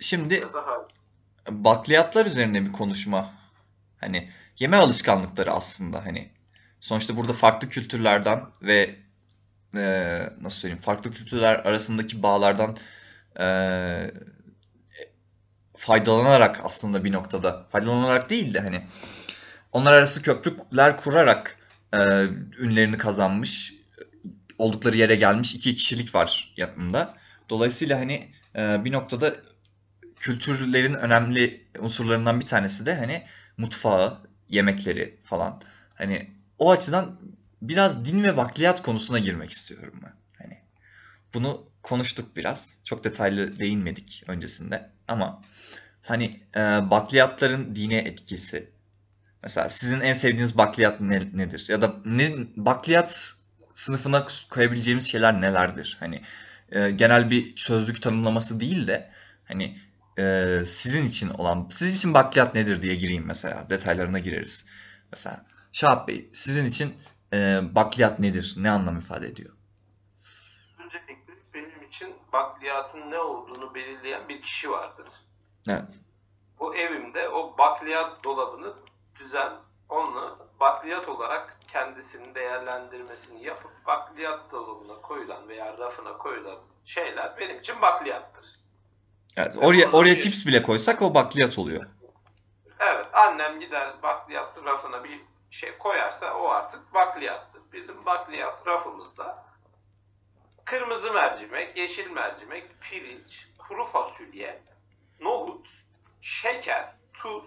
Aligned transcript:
Şimdi 0.00 0.42
Daha 0.52 0.84
bakliyatlar 1.50 2.26
üzerine 2.26 2.66
bir 2.66 2.72
konuşma. 2.72 3.34
Hani 3.98 4.30
yeme 4.58 4.76
alışkanlıkları 4.76 5.52
aslında 5.52 6.06
hani. 6.06 6.30
Sonuçta 6.80 7.16
burada 7.16 7.32
farklı 7.32 7.68
kültürlerden 7.68 8.42
ve 8.62 8.96
eee, 9.76 10.30
nasıl 10.40 10.58
söyleyeyim 10.58 10.82
farklı 10.82 11.12
kültürler 11.12 11.54
arasındaki 11.54 12.22
bağlardan 12.22 12.76
eee, 13.40 14.14
faydalanarak 15.76 16.60
aslında 16.64 17.04
bir 17.04 17.12
noktada 17.12 17.66
faydalanarak 17.72 18.30
değil 18.30 18.54
de 18.54 18.60
hani 18.60 18.82
onlar 19.72 19.92
arası 19.92 20.22
köprüler 20.22 20.96
kurarak 20.96 21.58
eee, 21.94 22.28
ünlerini 22.58 22.98
kazanmış 22.98 23.74
oldukları 24.58 24.96
yere 24.96 25.16
gelmiş 25.16 25.54
iki 25.54 25.74
kişilik 25.74 26.14
var 26.14 26.54
yanımda. 26.56 27.14
Dolayısıyla 27.50 28.00
hani 28.00 28.32
eee, 28.56 28.80
bir 28.84 28.92
noktada 28.92 29.34
kültürlerin 30.18 30.94
önemli 30.94 31.66
unsurlarından 31.78 32.40
bir 32.40 32.46
tanesi 32.46 32.86
de 32.86 32.94
hani 32.94 33.22
mutfağı, 33.56 34.18
yemekleri 34.48 35.18
falan. 35.22 35.60
Hani 35.94 36.30
o 36.58 36.70
açıdan 36.70 37.20
biraz 37.62 38.04
din 38.04 38.22
ve 38.22 38.36
bakliyat 38.36 38.82
konusuna 38.82 39.18
girmek 39.18 39.50
istiyorum 39.50 40.00
ben. 40.02 40.12
Hani 40.38 40.58
bunu 41.34 41.70
konuştuk 41.82 42.36
biraz. 42.36 42.78
Çok 42.84 43.04
detaylı 43.04 43.60
değinmedik 43.60 44.24
öncesinde 44.26 44.90
ama 45.08 45.42
hani 46.02 46.40
e, 46.56 46.60
bakliyatların 46.90 47.74
dine 47.74 47.96
etkisi. 47.96 48.70
Mesela 49.42 49.68
sizin 49.68 50.00
en 50.00 50.14
sevdiğiniz 50.14 50.58
bakliyat 50.58 51.00
ne- 51.00 51.30
nedir? 51.32 51.66
Ya 51.68 51.82
da 51.82 51.96
ne, 52.04 52.32
bakliyat 52.56 53.34
sınıfına 53.74 54.26
koyabileceğimiz 54.50 55.10
şeyler 55.10 55.40
nelerdir? 55.40 55.96
Hani 56.00 56.20
e, 56.72 56.90
genel 56.90 57.30
bir 57.30 57.56
sözlük 57.56 58.02
tanımlaması 58.02 58.60
değil 58.60 58.86
de 58.86 59.10
hani 59.44 59.78
e, 60.18 60.56
sizin 60.66 61.06
için 61.06 61.28
olan, 61.28 61.68
sizin 61.70 61.94
için 61.96 62.14
bakliyat 62.14 62.54
nedir 62.54 62.82
diye 62.82 62.94
gireyim 62.94 63.24
mesela. 63.26 63.70
Detaylarına 63.70 64.18
gireriz. 64.18 64.66
Mesela 65.12 65.46
Şahap 65.72 66.08
Bey, 66.08 66.30
sizin 66.32 66.66
için 66.66 66.94
e, 67.32 67.60
bakliyat 67.74 68.18
nedir? 68.20 68.54
Ne 68.56 68.70
anlam 68.70 68.98
ifade 68.98 69.26
ediyor? 69.26 69.56
öncelikle 70.78 71.34
benim 71.54 71.82
için 71.82 72.16
bakliyatın 72.32 73.10
ne 73.10 73.18
olduğunu 73.18 73.74
belirleyen 73.74 74.28
bir 74.28 74.42
kişi 74.42 74.70
vardır. 74.70 75.08
Evet. 75.68 75.98
O 76.58 76.74
evimde 76.74 77.28
o 77.28 77.58
bakliyat 77.58 78.24
dolabını 78.24 78.74
düzen, 79.18 79.52
onu 79.88 80.38
bakliyat 80.60 81.08
olarak 81.08 81.56
kendisinin 81.68 82.34
değerlendirmesini 82.34 83.44
yapıp 83.44 83.86
bakliyat 83.86 84.52
dolabına 84.52 84.96
koyulan 84.96 85.48
veya 85.48 85.78
rafına 85.78 86.18
koyulan 86.18 86.58
şeyler 86.84 87.36
benim 87.38 87.60
için 87.60 87.82
bakliyattır. 87.82 88.46
Evet. 89.36 89.56
Oraya, 89.62 89.92
oraya 89.92 90.20
chips 90.20 90.46
bile 90.46 90.62
koysak 90.62 91.02
o 91.02 91.14
bakliyat 91.14 91.58
oluyor. 91.58 91.86
Evet, 92.78 93.06
annem 93.12 93.60
gider 93.60 94.02
bakliyat 94.02 94.64
rafına 94.64 95.04
bir 95.04 95.20
şey 95.50 95.78
koyarsa 95.78 96.34
o 96.34 96.48
artık 96.48 96.94
bakliyattır. 96.94 97.62
Bizim 97.72 98.06
bakliyat 98.06 98.66
rafımızda 98.66 99.44
kırmızı 100.64 101.12
mercimek, 101.12 101.76
yeşil 101.76 102.10
mercimek, 102.10 102.80
pirinç, 102.80 103.48
kuru 103.58 103.84
fasulye, 103.84 104.62
nohut, 105.20 105.68
şeker, 106.20 106.92
tuz 107.12 107.44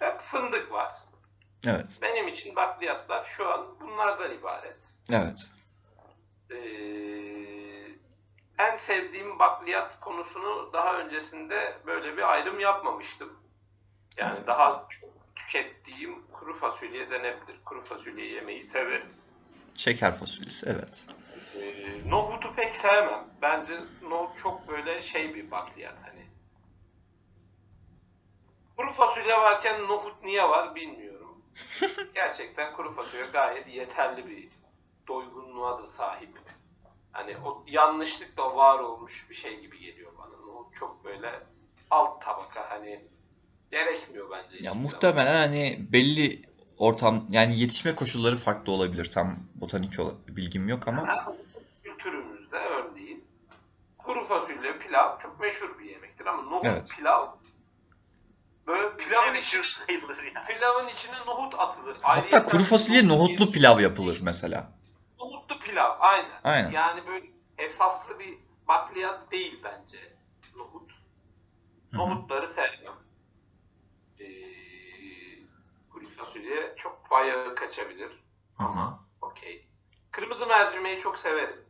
ve 0.00 0.18
fındık 0.18 0.72
var. 0.72 0.96
Evet. 1.66 1.98
Benim 2.02 2.28
için 2.28 2.56
bakliyatlar 2.56 3.24
şu 3.24 3.48
an 3.52 3.66
bunlardan 3.80 4.32
ibaret. 4.32 4.76
Evet. 5.10 5.50
Ee, 6.50 7.29
en 8.60 8.76
sevdiğim 8.76 9.38
bakliyat 9.38 10.00
konusunu 10.00 10.70
daha 10.72 10.98
öncesinde 10.98 11.78
böyle 11.86 12.16
bir 12.16 12.32
ayrım 12.32 12.60
yapmamıştım. 12.60 13.38
Yani 14.16 14.46
daha 14.46 14.86
çok 14.90 15.10
tükettiğim 15.36 16.26
kuru 16.32 16.58
fasulye 16.58 17.10
denebilir. 17.10 17.64
Kuru 17.64 17.82
fasulye 17.82 18.26
yemeyi 18.26 18.62
severim. 18.62 19.08
Şeker 19.74 20.14
fasulyesi. 20.14 20.66
Evet. 20.68 21.06
Ee, 21.56 22.10
nohutu 22.10 22.54
pek 22.54 22.76
sevmem. 22.76 23.24
Bence 23.42 23.80
nohut 24.02 24.38
çok 24.38 24.68
böyle 24.68 25.02
şey 25.02 25.34
bir 25.34 25.50
bakliyat 25.50 25.96
hani. 26.02 26.26
Kuru 28.76 28.92
fasulye 28.92 29.36
varken 29.36 29.82
nohut 29.82 30.24
niye 30.24 30.48
var 30.48 30.74
bilmiyorum. 30.74 31.42
Gerçekten 32.14 32.76
kuru 32.76 32.92
fasulye 32.92 33.26
gayet 33.32 33.68
yeterli 33.68 34.28
bir 34.28 34.48
doygunluğa 35.08 35.82
da 35.82 35.86
sahip. 35.86 36.38
Hani 37.12 37.36
o 37.44 37.64
yanlışlıkla 37.66 38.56
var 38.56 38.78
olmuş 38.78 39.26
bir 39.30 39.34
şey 39.34 39.60
gibi 39.60 39.78
geliyor 39.78 40.12
bana. 40.18 40.46
Nohut 40.46 40.74
çok 40.76 41.04
böyle 41.04 41.30
alt 41.90 42.22
tabaka 42.24 42.70
hani 42.70 43.04
gerekmiyor 43.70 44.30
bence. 44.30 44.42
Ya 44.42 44.50
hiçbir 44.52 44.62
zaman. 44.64 44.82
muhtemelen 44.82 45.34
hani 45.34 45.78
belli 45.92 46.42
ortam 46.78 47.26
yani 47.30 47.58
yetişme 47.60 47.94
koşulları 47.94 48.36
farklı 48.36 48.72
olabilir. 48.72 49.10
Tam 49.10 49.36
botanik 49.54 49.98
bilgim 50.28 50.68
yok 50.68 50.88
ama 50.88 51.08
Ha, 51.08 51.32
Kültürümüzde 51.84 52.56
örneğin 52.56 53.24
kuru 53.98 54.24
fasulye 54.24 54.78
pilav 54.78 55.18
çok 55.18 55.40
meşhur 55.40 55.78
bir 55.78 55.84
yemektir 55.84 56.26
ama 56.26 56.42
nohut 56.42 56.64
Evet. 56.64 56.88
pilav 56.96 57.28
böyle 58.66 58.96
pilavın 58.96 59.34
içi, 59.34 59.56
meşhur 59.58 59.64
sayılır 59.86 60.16
yani. 60.34 60.46
pilavın 60.46 60.88
içine 60.88 61.16
nohut 61.26 61.54
atılır. 61.54 61.96
hatta 62.02 62.08
Ayrıyeten 62.08 62.46
kuru 62.46 62.64
fasulye 62.64 63.00
nohut- 63.02 63.08
nohutlu 63.08 63.52
pilav 63.52 63.80
yapılır 63.80 64.18
mesela. 64.22 64.72
Nohutlu 65.50 65.66
pilav 65.66 65.96
aynen. 66.00 66.40
Aynen. 66.44 66.70
Yani 66.70 67.06
böyle 67.06 67.26
esaslı 67.58 68.18
bir 68.18 68.38
bakliyat 68.68 69.30
değil 69.32 69.60
bence 69.64 70.16
nohut. 70.56 70.92
Nohutları 71.92 72.48
sevmem. 72.48 72.94
Ee, 74.20 74.24
kuru 75.92 76.08
fasulye 76.08 76.74
çok 76.76 77.10
bayağı 77.10 77.54
kaçabilir. 77.54 78.24
Ama 78.58 79.06
okey. 79.20 79.68
Kırmızı 80.10 80.46
mercimeği 80.46 80.98
çok 80.98 81.18
severim. 81.18 81.64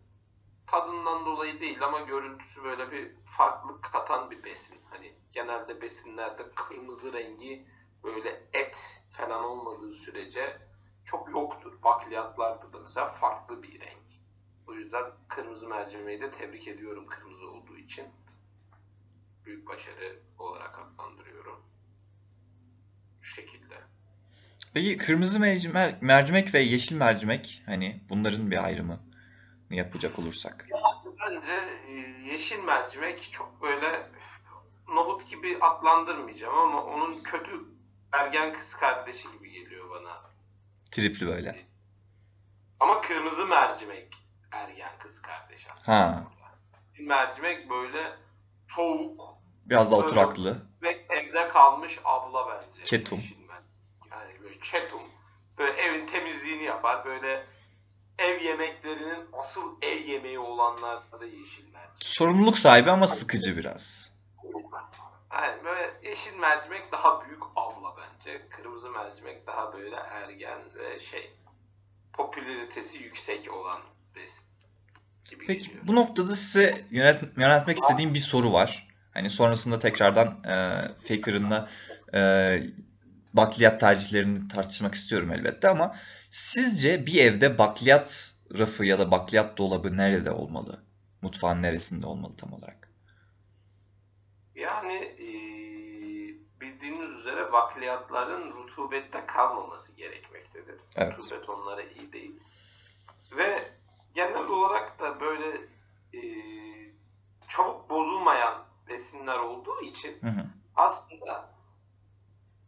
Tadından 0.66 1.26
dolayı 1.26 1.60
değil 1.60 1.84
ama 1.84 2.00
görüntüsü 2.00 2.64
böyle 2.64 2.90
bir 2.90 3.10
farklılık 3.36 3.84
katan 3.84 4.30
bir 4.30 4.44
besin. 4.44 4.80
Hani 4.90 5.14
genelde 5.32 5.82
besinlerde 5.82 6.50
kırmızı 6.54 7.12
rengi 7.12 7.66
böyle 8.04 8.48
et 8.52 8.76
falan 9.12 9.44
olmadığı 9.44 9.92
sürece 9.94 10.69
çok 11.10 11.30
yoktur. 11.30 11.72
Bakliyatlarda 11.82 12.72
da 12.72 12.78
mesela 12.82 13.08
farklı 13.12 13.62
bir 13.62 13.80
renk. 13.80 14.10
O 14.66 14.74
yüzden 14.74 15.04
kırmızı 15.28 15.68
mercimeği 15.68 16.20
de 16.20 16.30
tebrik 16.30 16.68
ediyorum 16.68 17.06
kırmızı 17.06 17.50
olduğu 17.50 17.76
için. 17.76 18.04
Büyük 19.44 19.68
başarı 19.68 20.18
olarak 20.38 20.78
adlandırıyorum. 20.78 21.62
Bu 23.20 23.24
şekilde. 23.24 23.74
Peki 24.74 24.96
kırmızı 24.96 25.40
mercimek, 25.40 26.02
mercimek 26.02 26.54
ve 26.54 26.58
yeşil 26.58 26.96
mercimek 26.96 27.62
hani 27.66 28.00
bunların 28.08 28.50
bir 28.50 28.64
ayrımı 28.64 29.00
yapacak 29.70 30.18
olursak. 30.18 30.66
Bence 31.20 31.52
e, 31.88 31.92
yeşil 32.32 32.58
mercimek 32.58 33.28
çok 33.32 33.62
böyle 33.62 34.10
nohut 34.88 35.30
gibi 35.30 35.58
adlandırmayacağım 35.60 36.58
ama 36.58 36.84
onun 36.84 37.22
kötü 37.22 37.64
ergen 38.12 38.52
kız 38.52 38.74
kardeşi 38.74 39.32
gibi 39.32 39.50
geliyor 39.50 39.90
bana. 39.90 40.29
Tripli 40.90 41.26
böyle. 41.26 41.66
Ama 42.80 43.00
kırmızı 43.00 43.46
mercimek 43.46 44.14
ergen 44.52 44.98
kız 44.98 45.22
kardeş 45.22 45.66
aslında. 45.72 45.98
Ha. 45.98 46.24
Mercimek 47.00 47.70
böyle 47.70 48.12
soğuk 48.76 49.20
Biraz 49.66 49.90
daha 49.92 50.00
oturaklı. 50.00 50.62
ve 50.82 51.06
evde 51.08 51.48
kalmış 51.48 51.98
abla 52.04 52.46
bence. 52.48 52.82
Ketum. 52.82 53.22
Yani 54.10 54.42
böyle 54.42 54.58
ketum. 54.58 55.00
Böyle 55.58 55.72
evin 55.72 56.06
temizliğini 56.06 56.62
yapar. 56.64 57.04
Böyle 57.04 57.46
ev 58.18 58.40
yemeklerinin 58.40 59.26
asıl 59.32 59.76
ev 59.82 59.98
yemeği 59.98 60.38
olanlar 60.38 61.02
da 61.20 61.24
yeşil 61.24 61.64
mercimek. 61.72 62.02
Sorumluluk 62.04 62.58
sahibi 62.58 62.90
ama 62.90 63.06
sıkıcı 63.06 63.56
biraz. 63.56 64.12
Yani 65.32 65.64
böyle 65.64 66.08
yeşil 66.08 66.36
mercimek 66.36 66.92
daha 66.92 67.24
büyük 67.24 67.42
abla 67.56 67.96
bence. 68.30 68.48
Kırmızı 68.50 68.90
mercimek 68.90 69.46
daha 69.46 69.72
böyle 69.72 69.96
ergen 69.96 70.60
ve 70.74 71.00
şey 71.00 71.30
popülaritesi 72.12 72.98
yüksek 72.98 73.52
olan 73.52 73.80
besin 74.16 74.44
gibi 75.30 75.46
Peki 75.46 75.66
geliyor. 75.66 75.86
bu 75.86 75.94
noktada 75.94 76.36
size 76.36 76.84
yönet, 76.90 77.22
yöneltmek 77.36 77.78
istediğim 77.78 78.14
bir 78.14 78.18
soru 78.18 78.52
var. 78.52 78.88
Hani 79.14 79.30
sonrasında 79.30 79.78
tekrardan 79.78 80.26
e, 80.44 80.54
Faker'ınla 81.08 81.68
e, 82.14 82.62
bakliyat 83.32 83.80
tercihlerini 83.80 84.48
tartışmak 84.48 84.94
istiyorum 84.94 85.32
elbette 85.32 85.68
ama 85.68 85.96
sizce 86.30 87.06
bir 87.06 87.24
evde 87.24 87.58
bakliyat 87.58 88.34
rafı 88.58 88.84
ya 88.84 88.98
da 88.98 89.10
bakliyat 89.10 89.58
dolabı 89.58 89.96
nerede 89.96 90.30
olmalı? 90.30 90.84
Mutfağın 91.22 91.62
neresinde 91.62 92.06
olmalı 92.06 92.36
tam 92.36 92.52
olarak? 92.52 92.90
Yani 94.54 95.09
üzere 97.50 97.52
bakliyatların 97.52 98.52
rutubette 98.52 99.26
kalmaması 99.26 99.96
gerekmektedir. 99.96 100.80
Evet. 100.96 101.18
Rutubet 101.18 101.48
onlara 101.48 101.82
iyi 101.82 102.12
değil. 102.12 102.40
Ve 103.36 103.72
genel 104.14 104.46
olarak 104.48 104.98
da 105.00 105.20
böyle 105.20 105.60
eee, 106.12 106.94
çabuk 107.48 107.90
bozulmayan 107.90 108.64
besinler 108.88 109.38
olduğu 109.38 109.80
için 109.80 110.18
Hı 110.20 110.26
hı. 110.28 110.44
aslında 110.76 111.50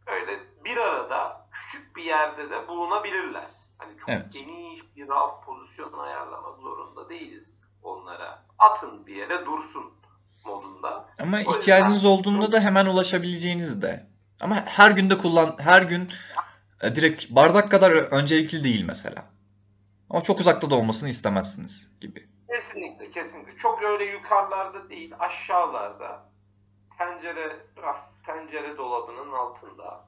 öyle 0.07 0.39
bir 0.65 0.77
arada 0.77 1.47
küçük 1.51 1.95
bir 1.95 2.03
yerde 2.03 2.49
de 2.49 2.67
bulunabilirler. 2.67 3.49
Hani 3.77 3.97
çok 3.97 4.09
Evet. 4.09 4.33
geniş 4.33 4.95
bir 4.95 5.07
raf 5.07 5.45
pozisyonu 5.45 6.01
ayarlamak 6.01 6.59
zorunda 6.59 7.09
değiliz 7.09 7.59
onlara. 7.83 8.43
Atın 8.59 9.07
bir 9.07 9.15
yere 9.15 9.45
dursun 9.45 9.93
modunda. 10.45 11.09
Ama 11.21 11.37
yüzden- 11.39 11.51
ihtiyacınız 11.53 12.05
olduğunda 12.05 12.51
da 12.51 12.59
hemen 12.59 12.85
ulaşabileceğiniz 12.85 13.81
de. 13.81 14.12
Ama 14.41 14.55
her 14.65 14.91
günde 14.91 15.17
kullan, 15.17 15.55
her 15.59 15.81
gün 15.81 16.11
e, 16.81 16.95
direkt 16.95 17.29
bardak 17.29 17.71
kadar 17.71 17.91
öncelikli 17.91 18.63
değil 18.63 18.83
mesela. 18.85 19.25
Ama 20.09 20.21
çok 20.21 20.39
uzakta 20.39 20.69
da 20.69 20.75
olmasını 20.75 21.09
istemezsiniz 21.09 21.91
gibi. 22.01 22.29
Kesinlikle 22.49 23.11
kesinlikle. 23.11 23.57
Çok 23.57 23.83
öyle 23.83 24.05
yukarılarda 24.05 24.89
değil 24.89 25.13
aşağılarda. 25.19 26.29
Tencere 26.97 27.57
raf, 27.77 27.97
tencere 28.25 28.77
dolabının 28.77 29.31
altında 29.31 30.05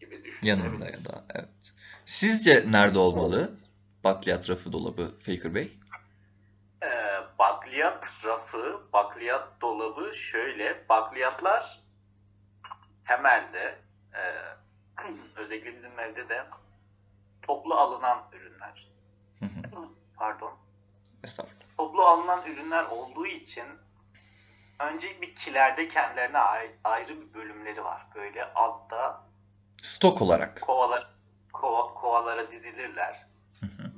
gibi 0.00 0.24
düşünebiliriz. 0.24 0.64
Yanında 0.64 0.84
ya 0.84 1.04
da 1.04 1.24
evet. 1.34 1.72
Sizce 2.06 2.64
nerede 2.66 2.98
olmalı? 2.98 3.56
Bakliyat 4.04 4.50
rafı 4.50 4.72
dolabı 4.72 5.18
Faker 5.18 5.54
Bey. 5.54 5.78
Ee, 6.82 6.86
bakliyat 7.38 8.06
rafı, 8.24 8.80
bakliyat 8.92 9.60
dolabı 9.60 10.14
şöyle. 10.14 10.88
Bakliyatlar 10.88 11.85
temelde 13.06 13.78
e, 14.14 14.20
özellikle 15.36 15.76
bizim 15.76 16.00
evde 16.00 16.28
de 16.28 16.46
toplu 17.42 17.74
alınan 17.74 18.24
ürünler. 18.32 18.88
Hı 19.38 19.44
hı. 19.46 19.88
Pardon. 20.16 20.52
Estağfurullah. 21.24 21.56
Toplu 21.78 22.06
alınan 22.06 22.46
ürünler 22.46 22.84
olduğu 22.84 23.26
için 23.26 23.64
önce 24.80 25.20
bir 25.22 25.34
kilerde 25.34 25.88
kendilerine 25.88 26.38
ayrı 26.84 27.20
bir 27.20 27.34
bölümleri 27.34 27.84
var. 27.84 28.06
Böyle 28.14 28.52
altta 28.54 29.22
Stok 29.82 30.22
olarak. 30.22 30.60
kovalar 30.60 31.10
kova, 31.52 31.94
kovalara 31.94 32.50
dizilirler. 32.50 33.26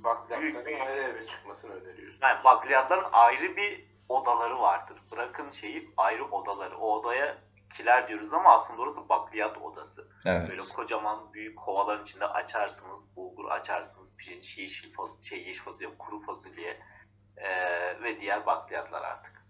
Bakliyatların 0.05 0.81
ayrı 0.81 1.03
eve 1.03 1.27
çıkmasını 1.27 1.73
öneriyoruz. 1.73 2.19
Yani 2.23 2.45
bakliyatların 2.45 3.07
ayrı 3.13 3.57
bir 3.57 3.85
odaları 4.09 4.59
vardır. 4.59 4.97
Bırakın 5.13 5.51
şeyi 5.51 5.91
ayrı 5.97 6.25
odaları. 6.25 6.79
O 6.79 6.93
odaya 6.93 7.39
kiler 7.75 8.09
diyoruz 8.09 8.33
ama 8.33 8.53
aslında 8.55 8.83
orası 8.83 9.09
bakliyat 9.09 9.59
odası. 9.59 10.09
Böyle 10.27 10.39
Evet. 10.53 10.73
kocaman 10.77 11.33
büyük 11.33 11.59
kovaların 11.59 12.05
içinde 12.05 12.27
açarsınız, 12.27 13.17
bulgur 13.17 13.51
açarsınız, 13.51 14.17
pirinç, 14.17 14.59
yeşil 14.59 14.95
fasulye, 14.95 15.23
şey, 15.23 15.47
yeşil 15.47 15.63
fasulye, 15.63 15.99
kuru 15.99 16.19
fasulye 16.21 16.81
eee, 17.37 18.03
ve 18.03 18.21
diğer 18.21 18.47
bakliyatlar 18.47 19.03
artık. 19.03 19.47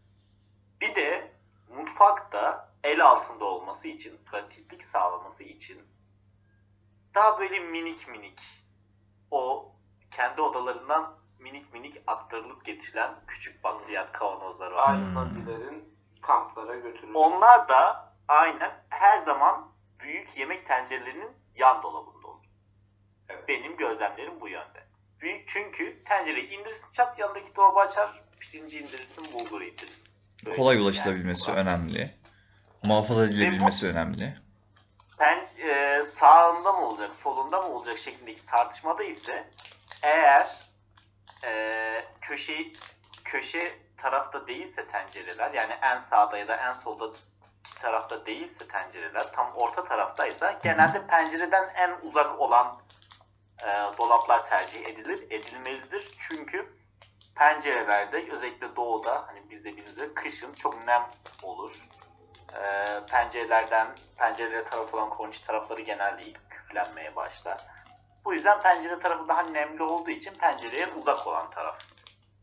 Bir 0.81 0.95
de 0.95 1.33
mutfakta 1.69 2.69
el 2.85 3.05
altında 3.07 3.45
olması 3.45 3.89
için, 3.89 4.25
pratiklik 4.25 4.85
sağlaması 4.85 5.45
için 5.45 5.83
daha 7.15 7.41
böyle 7.41 7.61
minik 7.61 8.09
minik 8.09 8.41
o 9.31 9.73
kendi 10.11 10.41
odalarından 10.43 11.19
minik 11.39 11.73
minik 11.73 12.03
aktarılıp 12.07 12.65
getirilen 12.65 13.15
küçük 13.27 13.65
bakliyat 13.65 14.13
kavanozları 14.13 14.75
var. 14.75 14.95
Aynı 14.95 15.07
Hmm. 15.07 15.15
nazilerin 15.15 15.99
kamplara 16.23 16.75
götürülmesi. 16.75 17.19
Onlar 17.19 17.69
da 17.69 18.08
aynen 18.29 18.71
her 18.89 19.19
zaman 19.19 19.73
büyük 20.01 20.39
yemek 20.39 20.67
tencerelerinin 20.67 21.31
yan 21.55 21.83
dolabında 21.83 22.27
olur. 22.27 22.45
Evet. 23.29 23.49
Benim 23.49 23.77
gözlemlerim 23.77 24.41
bu 24.41 24.49
yönde. 24.49 24.89
Büyük 25.21 25.49
çünkü 25.49 26.05
tencereyi 26.05 26.49
indirirsin 26.51 26.91
çat 26.93 27.19
yanındaki 27.19 27.57
dolabı 27.57 27.81
açar, 27.81 28.23
pirinci 28.41 28.79
indirirsin, 28.79 29.33
bulguru 29.33 29.65
indirirsin. 29.65 30.13
Böyle 30.47 30.57
Kolay 30.57 30.75
yani 30.77 30.85
ulaşılabilmesi 30.85 31.53
bu- 31.53 31.57
önemli. 31.57 32.11
Muhafaza 32.85 33.25
edilebilmesi 33.25 33.87
önemli. 33.87 34.35
pen, 35.19 35.47
e, 35.69 36.03
sağında 36.05 36.73
mı 36.73 36.89
olacak, 36.89 37.15
solunda 37.15 37.63
mı 37.63 37.69
olacak 37.69 37.99
şeklindeki 37.99 38.47
tartışmada 38.47 39.05
ise 39.05 39.51
eğer 40.03 40.49
e, 41.47 42.05
köşe 42.21 42.55
köşe 43.25 43.79
tarafta 43.97 44.47
değilse 44.47 44.87
tencereler 44.89 45.51
yani 45.51 45.73
en 45.83 45.99
sağda 45.99 46.39
ya 46.39 46.49
da 46.49 46.57
en 46.57 46.73
solda 46.73 47.15
tarafta 47.81 48.27
değilse 48.27 48.69
tencereler 48.69 49.33
tam 49.33 49.53
orta 49.55 49.85
taraftaysa 49.85 50.53
genelde 50.53 51.07
pencereden 51.07 51.69
en 51.75 51.97
uzak 52.03 52.41
olan 52.41 52.79
e, 53.67 53.69
dolaplar 53.99 54.47
tercih 54.47 54.87
edilir, 54.87 55.27
edilmelidir. 55.31 56.11
Çünkü 56.29 56.73
pencerelerde 57.37 58.17
özellikle 58.17 58.77
doğuda 58.77 59.25
hani 59.27 59.51
bizde 59.51 59.69
bildiğiniz 59.69 59.91
üzere 59.93 60.15
kışın 60.15 60.55
çok 60.55 60.87
nem 60.87 61.07
olur. 61.43 61.89
E, 62.55 62.85
pencerelerden 63.11 63.89
pencerelere 64.19 64.65
taraf 64.65 64.95
olan 64.95 65.11
korniş 65.11 65.41
tarafları 65.41 65.81
genelde 65.81 66.23
ilk 66.23 66.51
küflenmeye 66.51 67.17
başlar. 67.17 67.59
Bu 68.25 68.35
yüzden 68.35 68.61
pencere 68.61 68.99
tarafı 68.99 69.29
daha 69.29 69.43
nemli 69.43 69.83
olduğu 69.83 70.11
için 70.11 70.35
pencereye 70.35 70.87
uzak 70.87 71.27
olan 71.27 71.51
taraf 71.51 71.79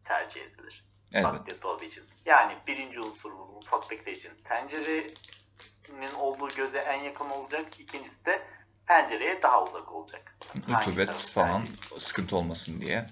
tercih 0.05 0.41
edilir. 0.41 0.84
Bakliyat 1.23 1.63
dolabı 1.63 1.85
için. 1.85 2.03
Yani 2.25 2.53
birinci 2.67 3.01
unsurumuz 3.01 3.49
mutfaktaki 3.49 4.11
için 4.11 4.31
tencerenin 4.43 6.13
olduğu 6.19 6.53
göze 6.55 6.77
en 6.79 7.01
yakın 7.03 7.29
olacak. 7.29 7.65
İkincisi 7.79 8.25
de 8.25 8.41
pencereye 8.87 9.41
daha 9.41 9.63
uzak 9.69 9.91
olacak. 9.91 10.35
Rutubet 10.69 11.31
falan 11.33 11.61
tercih- 11.61 11.99
sıkıntı 11.99 12.37
olmasın 12.37 12.81
diye. 12.81 13.05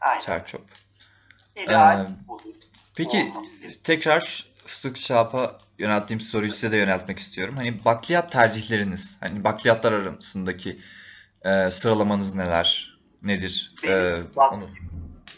Aynen. 0.00 0.20
Çerçöp. 0.20 0.62
İdeal 1.56 2.00
Ee, 2.00 2.28
budur. 2.28 2.54
Peki 2.96 3.32
Olmaz. 3.36 3.82
tekrar 3.84 4.54
Fıstık 4.66 4.96
Şap'a 4.96 5.60
yönelttiğim 5.78 6.20
soruyu 6.20 6.52
size 6.52 6.72
de 6.72 6.76
yöneltmek 6.76 7.18
istiyorum. 7.18 7.56
Hani 7.56 7.84
bakliyat 7.84 8.32
tercihleriniz, 8.32 9.16
hani 9.22 9.44
bakliyatlar 9.44 9.92
arasındaki 9.92 10.80
e, 11.44 11.70
sıralamanız 11.70 12.34
neler, 12.34 12.98
nedir? 13.22 13.74
Benim 13.82 13.94
E, 13.94 14.36
bak- 14.36 14.52
onu 14.52 14.70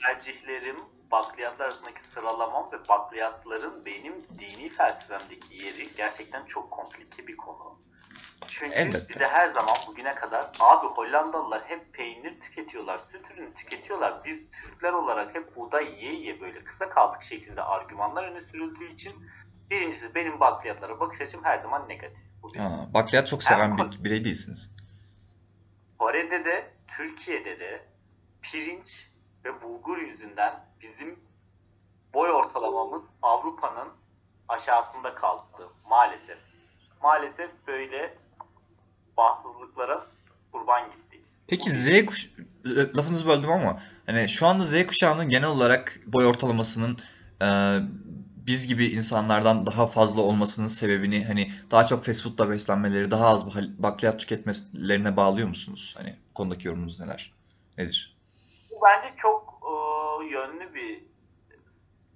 tercihlerim, 0.03 0.77
bakliyatlar 1.11 1.65
arasındaki 1.65 2.03
sıralamam 2.03 2.73
ve 2.73 2.89
bakliyatların 2.89 3.85
benim 3.85 4.15
dini 4.39 4.69
felsefemdeki 4.69 5.65
yeri 5.65 5.95
gerçekten 5.97 6.45
çok 6.45 6.71
komplike 6.71 7.27
bir 7.27 7.37
konu. 7.37 7.79
Çünkü 8.49 8.75
Elbette. 8.75 9.09
bize 9.09 9.27
her 9.27 9.49
zaman 9.49 9.75
bugüne 9.87 10.15
kadar 10.15 10.51
abi 10.61 10.87
Hollandalılar 10.87 11.63
hep 11.65 11.95
peynir 11.95 12.41
tüketiyorlar, 12.41 12.99
süt 12.99 13.31
ürünü 13.31 13.55
tüketiyorlar. 13.55 14.25
Biz 14.25 14.39
Türkler 14.51 14.93
olarak 14.93 15.35
hep 15.35 15.57
buğday 15.57 15.85
yiye 15.85 16.13
yiye 16.13 16.41
böyle 16.41 16.65
kısa 16.65 16.89
kaldık 16.89 17.23
şeklinde 17.23 17.63
argümanlar 17.63 18.25
öne 18.25 18.41
sürüldüğü 18.41 18.93
için 18.93 19.13
birincisi 19.71 20.15
benim 20.15 20.41
bakliyatlara 20.41 21.01
bakış 21.01 21.21
açım 21.21 21.45
her 21.45 21.59
zaman 21.59 21.89
negatif. 21.89 22.19
Bu 22.43 22.55
bir. 22.55 22.59
ha, 22.59 22.89
bakliyat 22.95 23.29
çok 23.29 23.43
seven 23.43 23.79
bir 23.79 24.05
birey 24.05 24.25
değilsiniz. 24.25 24.71
Kore'de 25.99 26.45
de 26.45 26.71
Türkiye'de 26.97 27.61
de 27.61 27.89
pirinç 28.43 29.11
ve 29.47 29.63
bulgur 29.63 29.99
yüzünden 29.99 30.65
bizim 30.83 31.19
boy 32.15 32.31
ortalamamız 32.31 33.03
Avrupa'nın 33.23 33.89
aşağısında 34.49 35.15
kaldı 35.15 35.69
maalesef. 35.91 36.39
Maalesef 37.03 37.51
böyle 37.67 38.19
bağımsızlıklara 39.17 40.01
kurban 40.53 40.91
gittik. 40.91 41.21
Peki 41.47 41.71
Z 41.71 42.07
kuş 42.07 42.31
lafınızı 42.67 43.27
böldüm 43.27 43.51
ama 43.51 43.79
hani 44.07 44.29
şu 44.29 44.47
anda 44.47 44.65
Z 44.65 44.87
kuşağının 44.87 45.29
genel 45.29 45.49
olarak 45.49 46.01
boy 46.07 46.27
ortalamasının 46.27 46.99
e, 47.43 47.79
biz 48.47 48.67
gibi 48.67 48.87
insanlardan 48.87 49.67
daha 49.67 49.87
fazla 49.87 50.21
olmasının 50.21 50.69
sebebini 50.69 51.25
hani 51.25 51.53
daha 51.71 51.87
çok 51.87 52.05
fast 52.05 52.23
foodla 52.23 52.51
beslenmeleri, 52.51 53.11
daha 53.11 53.27
az 53.27 53.47
bak- 53.47 53.83
bakliyat 53.83 54.21
tüketmelerine 54.21 55.17
bağlıyor 55.17 55.49
musunuz? 55.49 55.95
Hani 55.99 56.17
konudaki 56.35 56.69
yorumunuz 56.69 57.01
neler? 57.01 57.33
Nedir? 57.79 58.16
Bu 58.77 58.81
bence 58.83 59.17
çok 59.17 59.55
e, 59.63 60.25
yönlü 60.25 60.75
bir 60.75 61.05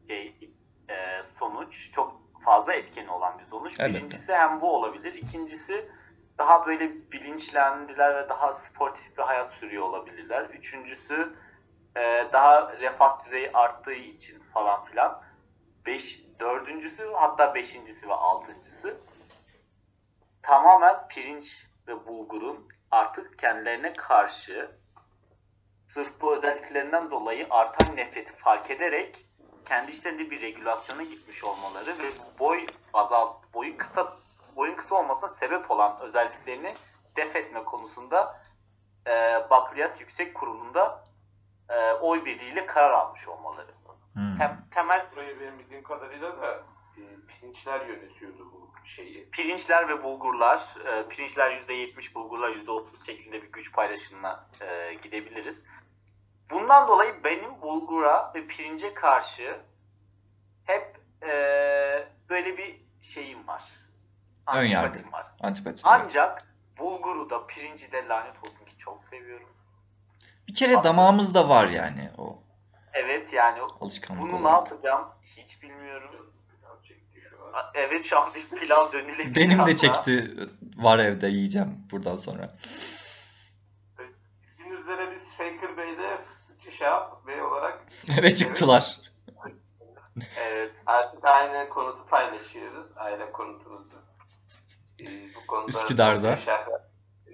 şey, 0.08 0.54
e, 0.88 1.22
sonuç. 1.38 1.92
Çok 1.92 2.20
fazla 2.44 2.74
etkeni 2.74 3.10
olan 3.10 3.38
bir 3.38 3.44
sonuç. 3.44 3.80
Elbette. 3.80 3.98
Birincisi 3.98 4.34
hem 4.34 4.60
bu 4.60 4.76
olabilir. 4.76 5.14
İkincisi 5.14 5.90
daha 6.38 6.66
böyle 6.66 7.12
bilinçlendiler 7.12 8.16
ve 8.16 8.28
daha 8.28 8.54
sportif 8.54 9.18
bir 9.18 9.22
hayat 9.22 9.52
sürüyor 9.52 9.82
olabilirler. 9.82 10.44
Üçüncüsü 10.44 11.36
e, 11.96 12.28
daha 12.32 12.72
refah 12.80 13.24
düzeyi 13.24 13.50
arttığı 13.52 13.92
için 13.92 14.42
falan 14.42 14.84
filan. 14.84 15.22
Beş, 15.86 16.24
dördüncüsü 16.40 17.12
hatta 17.14 17.54
beşincisi 17.54 18.08
ve 18.08 18.14
altıncısı 18.14 19.00
tamamen 20.42 21.08
pirinç 21.08 21.66
ve 21.88 22.06
bulgurun 22.06 22.68
artık 22.90 23.38
kendilerine 23.38 23.92
karşı 23.92 24.79
sırf 25.94 26.20
bu 26.20 26.36
özelliklerinden 26.36 27.10
dolayı 27.10 27.46
artan 27.50 27.96
nefreti 27.96 28.32
fark 28.32 28.70
ederek 28.70 29.26
kendi 29.64 29.90
içlerinde 29.90 30.30
bir 30.30 30.40
regülasyona 30.40 31.02
gitmiş 31.02 31.44
olmaları 31.44 31.90
ve 31.90 32.38
boy 32.38 32.66
azalt, 32.92 33.54
boyu 33.54 33.76
kısa 33.76 34.12
boyun 34.56 34.74
kısa 34.74 34.94
olmasına 34.94 35.28
sebep 35.28 35.70
olan 35.70 36.00
özelliklerini 36.00 36.74
def 37.16 37.36
etme 37.36 37.64
konusunda 37.64 38.40
e, 39.06 39.10
Bakliyat 39.50 40.00
Yüksek 40.00 40.34
Kurulu'nda 40.34 41.04
e, 41.68 41.92
oy 41.92 42.24
birliğiyle 42.24 42.66
karar 42.66 42.90
almış 42.90 43.28
olmaları. 43.28 43.70
Hmm. 44.12 44.38
Tem, 44.38 44.66
temel 44.74 45.06
Burayı 45.12 45.40
benim 45.40 45.58
bildiğim 45.58 45.82
kadarıyla 45.82 46.42
da 46.42 46.62
e, 46.96 47.02
pirinçler 47.28 47.86
yönetiyordu 47.86 48.52
bu 48.52 48.70
şeyi. 48.84 49.30
Pirinçler 49.30 49.88
ve 49.88 50.02
bulgurlar, 50.02 50.76
e, 50.86 51.08
pirinçler 51.08 51.50
%70, 51.50 52.14
bulgurlar 52.14 52.48
%30 52.48 53.06
şeklinde 53.06 53.42
bir 53.42 53.52
güç 53.52 53.72
paylaşımına 53.72 54.48
e, 54.60 54.94
gidebiliriz. 54.94 55.64
Bundan 56.50 56.88
dolayı 56.88 57.24
benim 57.24 57.62
bulgura 57.62 58.32
ve 58.34 58.46
pirince 58.46 58.94
karşı 58.94 59.56
hep 60.64 60.98
e, 61.22 61.28
böyle 62.30 62.58
bir 62.58 62.80
şeyim 63.02 63.48
var. 63.48 63.62
Ön 64.54 64.64
yargı. 64.64 64.86
Antipatim 64.88 65.12
var. 65.12 65.26
Antipati. 65.40 65.82
Ancak 65.84 66.46
bulguru 66.78 67.30
da 67.30 67.46
pirinci 67.46 67.92
de 67.92 68.08
lanet 68.08 68.38
olsun 68.42 68.64
ki 68.64 68.78
çok 68.78 69.04
seviyorum. 69.04 69.48
Bir 70.48 70.54
kere 70.54 70.84
damağımızda 70.84 71.48
var 71.48 71.68
yani 71.68 72.10
o 72.18 72.42
Evet 72.92 73.32
yani 73.32 73.60
alışkanlık 73.80 74.22
bunu 74.22 74.32
ne 74.32 74.36
olarak. 74.36 74.70
yapacağım 74.70 75.08
hiç 75.36 75.62
bilmiyorum. 75.62 76.32
Evet 77.74 78.04
şu 78.04 78.18
an 78.20 78.28
bir 78.34 78.58
pilav 78.58 78.92
dönülebilir. 78.92 79.34
Benim 79.34 79.66
de 79.66 79.76
çekti. 79.76 80.36
Var 80.76 80.98
evde 80.98 81.26
yiyeceğim 81.26 81.78
buradan 81.90 82.16
sonra. 82.16 82.56
Bildiğiniz 83.98 84.80
üzere 84.80 85.14
biz 85.16 85.28
Faker 85.36 85.76
Bey'de 85.76 86.18
fıstıkçı 86.18 86.69
Şahap 86.80 87.26
Bey 87.26 87.42
olarak 87.42 87.82
Eve 88.18 88.34
çıktılar. 88.34 89.00
Evet. 90.40 90.72
artık 90.86 91.24
aynı 91.24 91.68
konutu 91.68 92.06
paylaşıyoruz. 92.06 92.86
Aile 92.96 93.32
konutumuzu. 93.32 93.96
Ee, 95.00 95.04
bu 95.36 95.46
konuda 95.46 95.68
Üsküdar'da. 95.68 96.38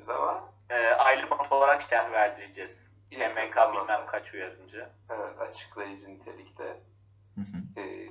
ama 0.09 0.45
E, 0.71 0.75
aile 0.89 1.31
bant 1.31 1.53
olarak 1.53 1.83
şerh 1.83 2.13
verdireceğiz. 2.13 2.91
Yakın 3.11 3.45
MK 3.49 3.55
zamanda. 3.55 3.81
bilmem 3.83 4.07
kaç 4.07 4.35
uyarınca. 4.35 4.91
evet, 5.11 5.41
açıklayıcı 5.41 6.09
nitelikte 6.11 6.81
Hı 7.35 7.41
hı. 7.41 7.81
Ee, 7.81 8.09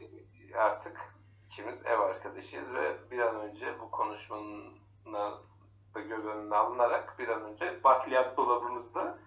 artık 0.57 1.13
ikimiz 1.45 1.85
ev 1.85 1.99
arkadaşıyız 1.99 2.73
ve 2.73 3.11
bir 3.11 3.19
an 3.19 3.35
önce 3.35 3.79
bu 3.79 3.91
konuşmanın 3.91 4.77
da 5.95 5.99
göz 5.99 6.25
önüne 6.25 6.55
alınarak 6.55 7.19
bir 7.19 7.27
an 7.27 7.43
önce 7.43 7.83
bakliyat 7.83 8.37
dolabımızda 8.37 9.17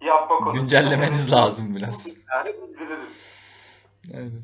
yapma 0.00 0.36
konusunda 0.36 0.60
Güncellemeniz 0.60 1.32
lazım 1.32 1.74
biraz. 1.76 2.16
Yani 2.34 2.48
bildiririz. 2.48 3.08
Aynen. 4.14 4.42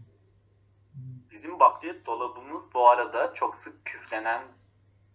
Bizim 1.30 1.60
bakliyat 1.60 2.06
dolabımız 2.06 2.64
bu 2.75 2.88
arada 2.88 3.34
çok 3.34 3.56
sık 3.56 3.84
küflenen 3.84 4.42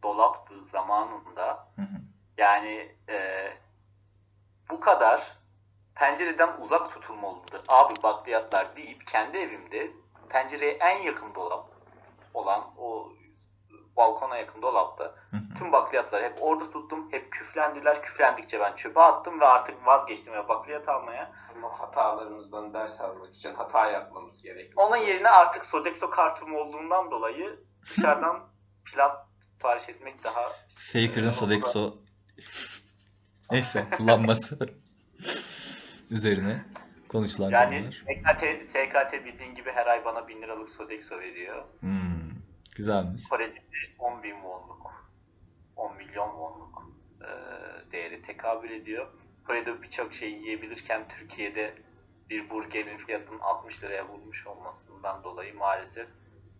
dolaptı 0.03 0.63
zamanında. 0.63 1.67
Hı 1.75 1.81
hı. 1.81 2.01
Yani 2.37 2.95
e, 3.09 3.47
bu 4.69 4.79
kadar 4.79 5.37
pencereden 5.95 6.61
uzak 6.61 6.91
tutulmalıdır. 6.91 7.61
Abi 7.67 7.93
bakliyatlar 8.03 8.75
deyip 8.75 9.07
kendi 9.07 9.37
evimde 9.37 9.91
pencereye 10.29 10.71
en 10.71 11.01
yakın 11.01 11.35
dolap 11.35 11.67
olan 12.33 12.63
o 12.77 13.13
balkona 13.97 14.37
yakın 14.37 14.61
dolapta 14.61 15.15
tüm 15.61 15.71
bakliyatları 15.71 16.23
hep 16.23 16.37
orada 16.41 16.71
tuttum. 16.71 17.11
Hep 17.11 17.31
küflendiler. 17.31 18.03
Küflendikçe 18.03 18.59
ben 18.59 18.75
çöpe 18.75 18.99
attım 18.99 19.39
ve 19.39 19.45
artık 19.45 19.85
vazgeçtim 19.85 20.33
ve 20.33 20.47
bakliyat 20.47 20.89
almaya. 20.89 21.31
Ama 21.55 21.79
hatalarımızdan 21.79 22.73
ders 22.73 23.01
almak 23.01 23.35
için 23.35 23.53
hata 23.53 23.89
yapmamız 23.91 24.41
gerekiyor. 24.41 24.73
Onun 24.75 24.97
yerine 24.97 25.29
artık 25.29 25.65
Sodexo 25.65 26.09
kartım 26.09 26.55
olduğundan 26.55 27.11
dolayı 27.11 27.59
dışarıdan 27.81 28.39
pilav 28.85 29.09
sipariş 29.41 29.89
etmek 29.89 30.23
daha 30.23 30.43
Faker'ın 30.93 31.29
Sodexo 31.29 31.93
neyse 33.51 33.85
kullanması 33.97 34.57
üzerine 36.11 36.65
konuşulan 37.09 37.49
Yani 37.49 37.77
konular. 37.77 37.91
SKT, 37.91 38.65
SKT 38.65 39.25
bildiğin 39.25 39.55
gibi 39.55 39.71
her 39.71 39.87
ay 39.87 40.05
bana 40.05 40.27
1000 40.27 40.41
liralık 40.41 40.69
Sodexo 40.69 41.19
veriyor. 41.19 41.63
Hmm, 41.79 42.10
güzelmiş. 42.75 43.29
Kore'de 43.29 43.55
de 43.55 43.61
10 43.99 44.23
bin 44.23 44.33
wonluk, 44.33 45.11
10 45.75 45.95
milyon 45.97 46.29
wonluk 46.29 46.87
e, 47.21 47.27
değeri 47.91 48.21
tekabül 48.21 48.71
ediyor. 48.71 49.07
Kore'de 49.47 49.81
birçok 49.81 50.13
şey 50.13 50.31
yiyebilirken 50.31 51.07
Türkiye'de 51.07 51.75
bir 52.29 52.49
burgerin 52.49 52.97
fiyatının 52.97 53.39
60 53.39 53.83
liraya 53.83 54.09
bulmuş 54.09 54.47
olmasından 54.47 55.23
dolayı 55.23 55.55
maalesef 55.55 56.07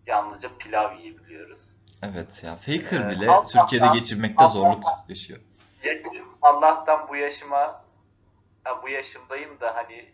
yalnızca 0.06 0.48
pilav 0.58 0.98
yiyebiliyoruz. 0.98 1.76
Evet 2.02 2.44
ya 2.44 2.56
Faker 2.56 3.06
Ee, 3.06 3.10
bile 3.10 3.30
alt- 3.30 3.52
Türkiye'de 3.52 3.86
geçirmekte 3.94 4.46
zorluk 4.46 4.84
yaşıyor. 5.08 5.38
Yaşım, 5.84 6.28
Allah'tan 6.42 7.08
bu 7.08 7.16
yaşıma 7.16 7.84
ya 8.66 8.82
bu 8.82 8.88
yaşımdayım 8.88 9.60
da 9.60 9.76
hani 9.76 10.12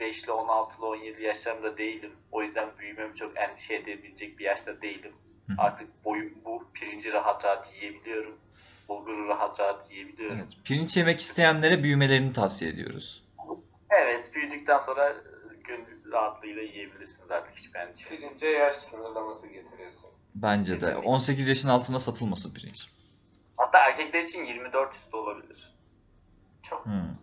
15'li 0.00 0.30
16'lı 0.32 0.86
17 0.86 1.22
yaşlarımda 1.22 1.78
değilim. 1.78 2.12
O 2.32 2.42
yüzden 2.42 2.68
büyümemi 2.78 3.14
çok 3.16 3.36
endişe 3.36 3.74
edebilecek 3.74 4.38
bir 4.38 4.44
yaşta 4.44 4.82
değilim. 4.82 5.12
Hı. 5.46 5.52
Artık 5.58 6.04
boyum 6.04 6.32
bu 6.44 6.64
pirinci 6.74 7.12
rahat 7.12 7.44
rahat 7.44 7.74
yiyebiliyorum. 7.74 8.38
Bulguru 8.88 9.28
rahat 9.28 9.60
rahat 9.60 9.90
yiyebiliyorum. 9.90 10.36
Evet, 10.38 10.48
Evet, 10.54 10.64
pirinç 10.64 10.96
yemek 10.96 11.20
isteyenlere 11.20 11.82
büyümelerini 11.82 12.32
tavsiye 12.32 12.70
ediyoruz. 12.70 13.24
büyüdükten 14.34 14.78
sonra 14.78 15.16
gönül 15.64 16.12
rahatlığıyla 16.12 16.62
yiyebilirsiniz 16.62 17.30
artık 17.30 17.58
hiç 17.58 17.70
endişe. 17.74 18.10
Birinci 18.10 18.46
yaş 18.46 18.76
sınırlaması 18.76 19.46
getirirsin. 19.46 20.10
Bence 20.34 20.72
de. 20.72 20.78
Kesinlikle. 20.78 21.08
18 21.08 21.48
yaşın 21.48 21.68
altına 21.68 22.00
satılmasın 22.00 22.54
pirinç. 22.54 22.88
Hatta 23.56 23.78
erkekler 23.78 24.22
için 24.22 24.44
24 24.44 24.96
üstü 24.96 25.16
olabilir. 25.16 25.74
Çok 26.70 26.86
Hmm. 26.86 27.16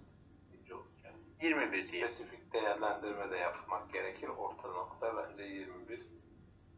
İyice 1.46 1.56
olur 1.56 1.62
yani. 1.62 1.75
21 1.75 1.92
diye. 1.92 2.08
Spesifik 2.08 2.54
değerlendirme 2.54 3.32
de 3.32 3.38
yapmak 3.38 3.94
gerekir. 3.94 4.28
Orta 4.28 4.68
nokta 4.68 5.14
bence 5.18 5.44
21. 5.44 6.00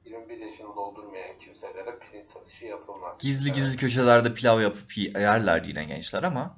21 0.05 0.37
yaşını 0.37 0.75
doldurmayan 0.75 1.39
kimselere 1.39 1.99
pirinç 1.99 2.29
satışı 2.29 2.65
yapılmaz. 2.65 3.19
Gizli 3.19 3.47
Evet. 3.47 3.55
gizli 3.55 3.77
köşelerde 3.77 4.33
pilav 4.33 4.61
yapıp 4.61 4.97
yerler 4.97 5.63
yine 5.63 5.83
gençler 5.83 6.23
ama 6.23 6.57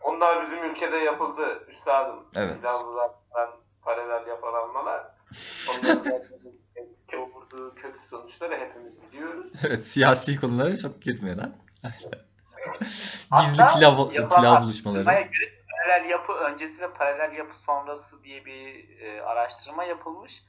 Onlar 0.00 0.46
bizim 0.46 0.64
ülkede 0.70 0.96
yapıldı 0.96 1.66
üstadım. 1.68 2.24
Evet. 2.36 2.60
Pilavlılardan 2.60 3.50
paralel 3.82 4.26
yapar 4.26 4.54
almalar. 4.54 5.06
Onların 5.70 6.22
vurduğu 7.52 7.74
kötü 7.74 7.98
sonuçları 8.10 8.54
hepimiz 8.54 8.92
biliyoruz. 9.02 9.52
evet 9.66 9.86
siyasi 9.86 10.40
konulara 10.40 10.76
çok 10.76 11.02
girmeden. 11.02 11.52
Gizli 13.40 13.62
Hatta 13.62 13.78
pilav, 13.78 14.10
pilav 14.10 14.62
buluşmaları. 14.62 15.04
göre 15.04 15.61
paralel 15.82 16.10
yapı 16.10 16.32
öncesi 16.32 16.82
ve 16.82 16.92
paralel 16.92 17.36
yapı 17.36 17.56
sonrası 17.56 18.24
diye 18.24 18.44
bir 18.44 18.88
e, 19.00 19.22
araştırma 19.22 19.84
yapılmış. 19.84 20.44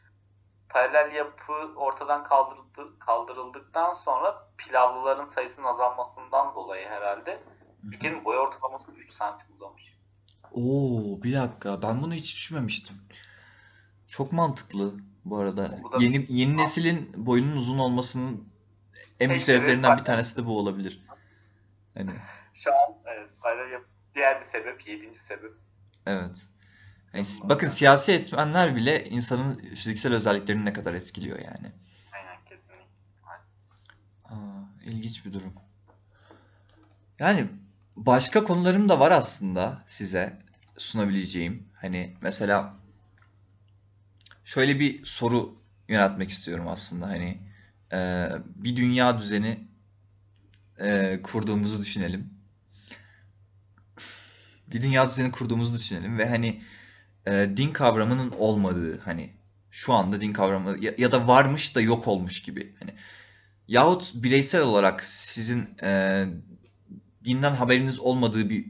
Paralel 0.69 1.15
yapı 1.15 1.53
ortadan 1.75 2.23
kaldırıldı, 2.23 2.99
kaldırıldıktan 2.99 3.93
sonra 3.93 4.47
pilavlıların 4.57 5.27
sayısının 5.27 5.65
azalmasından 5.65 6.55
dolayı 6.55 6.87
herhalde 6.87 7.39
ülkenin 7.83 8.25
boy 8.25 8.37
ortalaması 8.37 8.91
3 8.91 9.11
santim 9.11 9.47
uzamış. 9.55 9.93
Oo 10.51 11.23
bir 11.23 11.33
dakika 11.33 11.81
ben 11.81 12.01
bunu 12.01 12.13
hiç 12.13 12.35
düşünmemiştim. 12.35 12.95
Çok 14.07 14.31
mantıklı 14.31 14.93
bu 15.25 15.37
arada. 15.37 15.69
Bu 15.83 15.91
da- 15.91 15.97
Yeni 15.99 16.25
yeni 16.29 16.57
neslin 16.57 17.11
boyunun 17.15 17.55
uzun 17.55 17.79
olmasının 17.79 18.49
en 19.19 19.29
büyük 19.29 19.43
sebeplerinden 19.43 19.97
bir 19.97 20.03
tanesi 20.03 20.37
de 20.37 20.45
bu 20.45 20.59
olabilir. 20.59 21.05
Hani 21.93 22.11
Şu 22.53 22.73
an 22.73 22.95
evet, 23.05 23.29
paralel 23.41 23.71
yapı 23.71 23.92
diğer 24.15 24.39
bir 24.39 24.45
sebep, 24.45 24.87
yedinci 24.87 25.19
sebep. 25.19 25.51
evet. 26.05 26.49
Yani 27.13 27.25
bakın 27.43 27.67
siyasi 27.67 28.11
etmenler 28.11 28.75
bile 28.75 29.05
insanın 29.05 29.59
fiziksel 29.59 30.13
özelliklerini 30.13 30.65
ne 30.65 30.73
kadar 30.73 30.93
etkiliyor 30.93 31.39
yani. 31.39 31.71
Aynen 32.13 32.45
kesinlikle. 32.45 32.85
Aa, 34.25 34.35
ilginç 34.85 35.25
bir 35.25 35.33
durum. 35.33 35.53
Yani 37.19 37.47
başka 37.95 38.43
konularım 38.43 38.89
da 38.89 38.99
var 38.99 39.11
aslında 39.11 39.83
size 39.87 40.39
sunabileceğim. 40.77 41.69
Hani 41.73 42.17
mesela 42.21 42.75
şöyle 44.45 44.79
bir 44.79 45.05
soru 45.05 45.57
yöneltmek 45.87 46.29
istiyorum 46.29 46.67
aslında. 46.67 47.07
Hani 47.07 47.37
e, 47.93 48.29
bir 48.55 48.75
dünya 48.75 49.19
düzeni 49.19 49.67
e, 50.79 51.19
kurduğumuzu 51.23 51.81
düşünelim. 51.81 52.33
Bir 54.73 54.81
dünya 54.81 55.09
düzeni 55.09 55.31
kurduğumuzu 55.31 55.75
düşünelim 55.75 56.17
ve 56.17 56.29
hani 56.29 56.61
e, 57.27 57.49
din 57.57 57.71
kavramının 57.71 58.33
olmadığı 58.37 58.99
hani 58.99 59.33
şu 59.71 59.93
anda 59.93 60.21
din 60.21 60.33
kavramı 60.33 60.77
ya, 60.79 60.93
ya 60.97 61.11
da 61.11 61.27
varmış 61.27 61.75
da 61.75 61.81
yok 61.81 62.07
olmuş 62.07 62.41
gibi. 62.41 62.75
Hani 62.79 62.93
Yahut 63.67 64.11
bireysel 64.15 64.61
olarak 64.61 65.03
sizin 65.03 65.69
e, 65.83 66.25
dinden 67.25 67.51
haberiniz 67.51 67.99
olmadığı 67.99 68.49
bir 68.49 68.65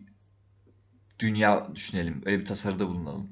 dünya 1.19 1.75
düşünelim. 1.75 2.21
Öyle 2.25 2.39
bir 2.39 2.45
tasarıda 2.45 2.87
bulunalım. 2.87 3.31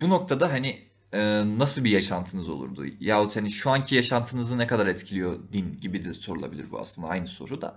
Bu 0.00 0.10
noktada 0.10 0.52
hani 0.52 0.88
e, 1.12 1.42
nasıl 1.58 1.84
bir 1.84 1.90
yaşantınız 1.90 2.48
olurdu? 2.48 2.86
Yahut 3.00 3.36
hani 3.36 3.50
şu 3.50 3.70
anki 3.70 3.94
yaşantınızı 3.94 4.58
ne 4.58 4.66
kadar 4.66 4.86
etkiliyor 4.86 5.52
din 5.52 5.80
gibi 5.80 6.04
de 6.04 6.14
sorulabilir 6.14 6.70
bu 6.70 6.80
aslında 6.80 7.08
aynı 7.08 7.26
soru 7.26 7.62
da. 7.62 7.76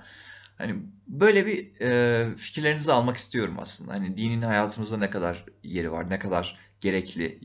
Hani 0.57 0.75
böyle 1.07 1.45
bir 1.45 1.81
e, 1.81 2.35
fikirlerinizi 2.35 2.91
almak 2.93 3.17
istiyorum 3.17 3.55
aslında. 3.59 3.93
Hani 3.93 4.17
dinin 4.17 4.41
hayatımızda 4.41 4.97
ne 4.97 5.09
kadar 5.09 5.45
yeri 5.63 5.91
var, 5.91 6.09
ne 6.09 6.19
kadar 6.19 6.59
gerekli, 6.81 7.39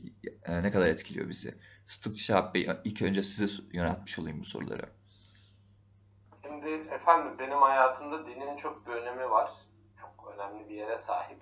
e, 0.45 0.63
ne 0.63 0.71
kadar 0.71 0.87
etkiliyor 0.87 1.29
bizi. 1.29 1.55
Fıstıkçı 1.85 2.23
Şahap 2.23 2.53
Bey 2.55 2.69
ilk 2.83 3.01
önce 3.01 3.23
size 3.23 3.63
yöneltmiş 3.73 4.19
olayım 4.19 4.39
bu 4.39 4.43
soruları. 4.45 4.83
Şimdi 6.43 6.69
efendim 6.93 7.39
benim 7.39 7.57
hayatımda 7.61 8.25
dinin 8.27 8.57
çok 8.57 8.87
bir 8.87 8.91
önemi 8.91 9.29
var. 9.29 9.51
Çok 10.01 10.33
önemli 10.35 10.69
bir 10.69 10.75
yere 10.75 10.97
sahip. 10.97 11.41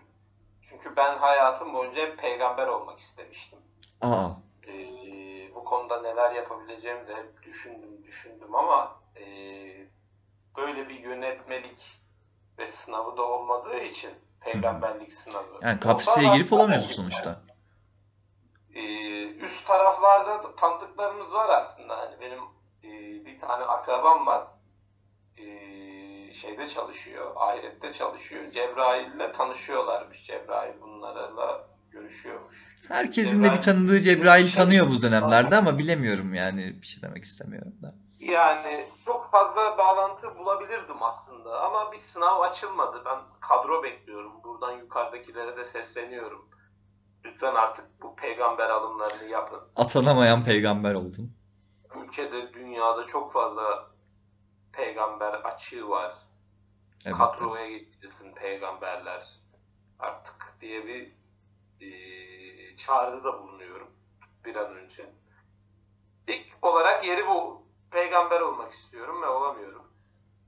Çünkü 0.62 0.96
ben 0.96 1.18
hayatım 1.18 1.74
boyunca 1.74 2.02
hep 2.02 2.20
peygamber 2.20 2.68
olmak 2.68 3.00
istemiştim. 3.00 3.60
Aa, 4.02 4.30
Ee, 4.68 5.52
bu 5.56 5.64
konuda 5.66 6.02
neler 6.02 6.32
yapabileceğimi 6.32 7.08
de 7.08 7.16
hep 7.16 7.44
düşündüm 7.44 8.04
düşündüm 8.04 8.56
ama 8.56 9.02
ee, 9.16 9.85
böyle 10.58 10.90
bir 10.90 11.00
yönetmelik 11.00 12.02
ve 12.58 12.68
sınavı 12.68 13.18
da 13.18 13.22
olmadığı 13.22 13.80
için 13.80 14.12
peygamberlik 14.42 15.14
sınavı. 15.14 15.60
yani 15.62 15.80
kapriseye 15.80 16.34
girip 16.38 16.54
olamıyorsun 16.54 16.94
sonuçta. 16.94 17.42
ee, 18.76 19.26
üst 19.26 19.68
taraflarda 19.68 20.44
da 20.44 20.56
tanıdıklarımız 20.56 21.34
var 21.34 21.50
aslında. 21.50 21.98
Hani 21.98 22.22
benim 22.22 22.40
ee, 22.84 23.26
bir 23.26 23.40
tane 23.40 23.64
akrabam 23.64 24.26
var. 24.26 24.48
Ee, 25.38 26.34
şeyde 26.34 26.68
çalışıyor, 26.68 27.32
ahirette 27.36 27.94
çalışıyor. 27.94 28.52
Cebrail'le 28.52 29.34
tanışıyorlarmış. 29.34 30.28
Cebrail 30.28 30.82
bunlarla 30.82 31.68
görüşüyormuş. 31.92 32.76
Herkesin 32.88 33.44
de 33.44 33.52
bir 33.52 33.58
Cebrail- 33.58 33.62
tanıdığı 33.62 34.00
Cebrail 34.00 34.52
tanıyor 34.54 34.88
bu 34.88 35.02
dönemlerde 35.02 35.56
ama 35.58 35.78
bilemiyorum 35.78 36.34
yani 36.34 36.82
bir 36.82 36.88
şey 36.88 37.04
demek 37.04 37.24
istemiyorum 37.24 37.74
da. 37.82 37.96
Yani 38.32 38.90
çok 39.06 39.32
fazla 39.32 39.78
bağlantı 39.78 40.38
bulabilirdim 40.38 41.04
aslında 41.04 41.62
ama 41.62 41.92
bir 41.92 41.98
sınav 41.98 42.42
açılmadı. 42.42 43.02
Ben 43.06 43.20
kadro 43.40 43.84
bekliyorum. 43.84 44.44
Buradan 44.44 44.72
yukarıdakilere 44.72 45.58
de 45.58 45.66
sesleniyorum. 45.66 46.50
Lütfen 47.26 47.56
artık 47.56 48.02
bu 48.02 48.16
peygamber 48.16 48.70
alımlarını 48.70 49.30
yapın. 49.30 49.60
Atanamayan 49.76 50.44
peygamber 50.44 50.94
oldun. 50.94 51.38
Ülkede, 51.96 52.54
dünyada 52.54 53.06
çok 53.06 53.34
fazla 53.34 53.88
peygamber 54.74 55.34
açığı 55.34 55.90
var. 55.90 56.16
Evet. 57.06 57.18
Kadroya 57.18 57.78
geçirsin 57.78 58.34
peygamberler 58.34 59.30
artık 60.00 60.58
diye 60.62 60.86
bir 60.88 61.12
eee 61.80 62.78
çağrıda 62.78 63.40
bulunuyorum 63.40 63.88
bir 64.46 64.56
an 64.56 64.76
önce. 64.76 65.14
İlk 66.28 66.46
olarak 66.62 67.06
yeri 67.06 67.28
bu. 67.28 67.65
Peygamber 67.96 68.42
olmak 68.42 68.74
istiyorum 68.74 69.22
ve 69.22 69.28
olamıyorum. 69.28 69.88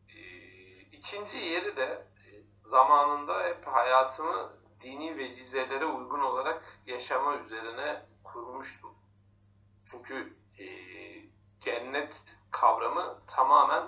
Eee 0.09 0.77
ikinci 0.91 1.37
yeri 1.37 1.75
de 1.75 1.83
e, 1.83 2.29
zamanında 2.63 3.43
hep 3.43 3.67
hayatımı 3.67 4.53
dini 4.81 5.17
vecizelere 5.17 5.85
uygun 5.85 6.19
olarak 6.19 6.81
yaşama 6.85 7.35
üzerine 7.37 8.05
kurmuştum. 8.23 8.95
Çünkü 9.91 10.33
eee, 10.57 11.29
cennet 11.61 12.23
kavramı 12.51 13.19
tamamen 13.27 13.87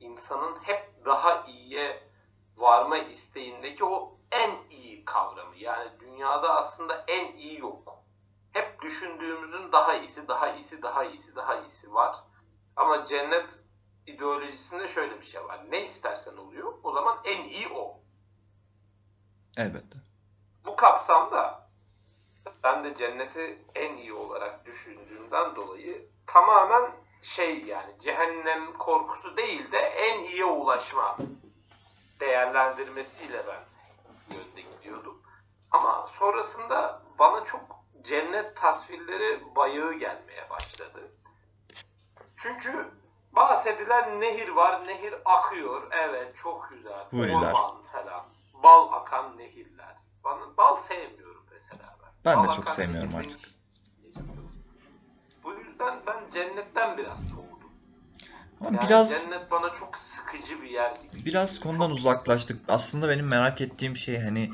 insanın 0.00 0.56
hep 0.62 1.04
daha 1.04 1.44
iyiye 1.46 2.02
varma 2.56 2.98
isteğindeki 2.98 3.84
o 3.84 4.18
en 4.30 4.70
iyi 4.70 5.04
kavramı. 5.04 5.56
Yani 5.56 6.00
dünyada 6.00 6.56
aslında 6.56 7.04
en 7.08 7.36
iyi 7.36 7.60
yok. 7.60 7.98
Hep 8.52 8.82
düşündüğümüzün 8.82 9.72
daha 9.72 9.94
iyisi, 9.94 10.28
daha 10.28 10.52
iyisi, 10.52 10.82
daha 10.82 11.04
iyisi, 11.04 11.36
daha 11.36 11.56
iyisi 11.60 11.94
var. 11.94 12.29
Ama 12.80 13.04
cennet 13.04 13.58
ideolojisinde 14.06 14.88
şöyle 14.88 15.20
bir 15.20 15.26
şey 15.26 15.44
var. 15.44 15.60
Ne 15.70 15.84
istersen 15.84 16.36
oluyor. 16.36 16.72
O 16.82 16.92
zaman 16.92 17.18
en 17.24 17.44
iyi 17.44 17.68
o. 17.68 18.00
Elbette. 19.56 19.98
Bu 20.64 20.76
kapsamda 20.76 21.68
ben 22.62 22.84
de 22.84 22.94
cenneti 22.94 23.64
en 23.74 23.96
iyi 23.96 24.12
olarak 24.12 24.66
düşündüğümden 24.66 25.56
dolayı 25.56 26.08
tamamen 26.26 26.90
şey 27.22 27.64
yani 27.64 28.00
cehennem 28.00 28.78
korkusu 28.78 29.36
değil 29.36 29.72
de 29.72 29.78
en 29.78 30.24
iyiye 30.24 30.44
ulaşma 30.44 31.16
değerlendirmesiyle 32.20 33.42
ben 33.46 33.64
yönde 34.36 34.60
gidiyordum. 34.60 35.22
Ama 35.70 36.06
sonrasında 36.06 37.02
bana 37.18 37.44
çok 37.44 37.84
cennet 38.02 38.56
tasvirleri 38.56 39.54
bayağı 39.56 39.94
gelmeye 39.94 40.50
başladı. 40.50 41.12
Çünkü 42.42 42.88
bahsedilen 43.36 44.20
nehir 44.20 44.48
var, 44.48 44.86
nehir 44.86 45.14
akıyor. 45.24 45.82
Evet, 45.92 46.36
çok 46.42 46.70
güzel. 46.70 47.04
Huriler. 47.10 47.34
Orman 47.36 47.82
falan. 47.92 48.24
Bal 48.62 48.92
akan 48.92 49.38
nehirler. 49.38 49.96
Bana, 50.24 50.56
bal 50.56 50.76
sevmiyorum 50.76 51.44
mesela 51.52 51.96
ben. 52.02 52.10
Ben 52.24 52.44
de 52.44 52.48
Bal 52.48 52.54
çok 52.56 52.64
akan 52.64 52.72
sevmiyorum 52.74 53.14
artık. 53.16 53.40
Bu 55.44 55.52
yüzden 55.54 55.94
ben 56.06 56.30
cennetten 56.34 56.98
biraz 56.98 57.18
soğudum. 57.18 57.70
Ama 58.60 58.70
Yani 58.76 58.88
biraz 58.88 59.08
cennet 59.24 59.50
bana 59.50 59.72
çok 59.72 59.96
sıkıcı 59.98 60.62
bir 60.62 60.70
yer 60.70 60.90
gibi. 60.96 61.24
biraz 61.26 61.60
konudan 61.60 61.90
uzaklaştık. 61.90 62.60
Aslında 62.68 63.08
benim 63.08 63.26
merak 63.26 63.60
ettiğim 63.60 63.96
şey 63.96 64.22
hani 64.22 64.50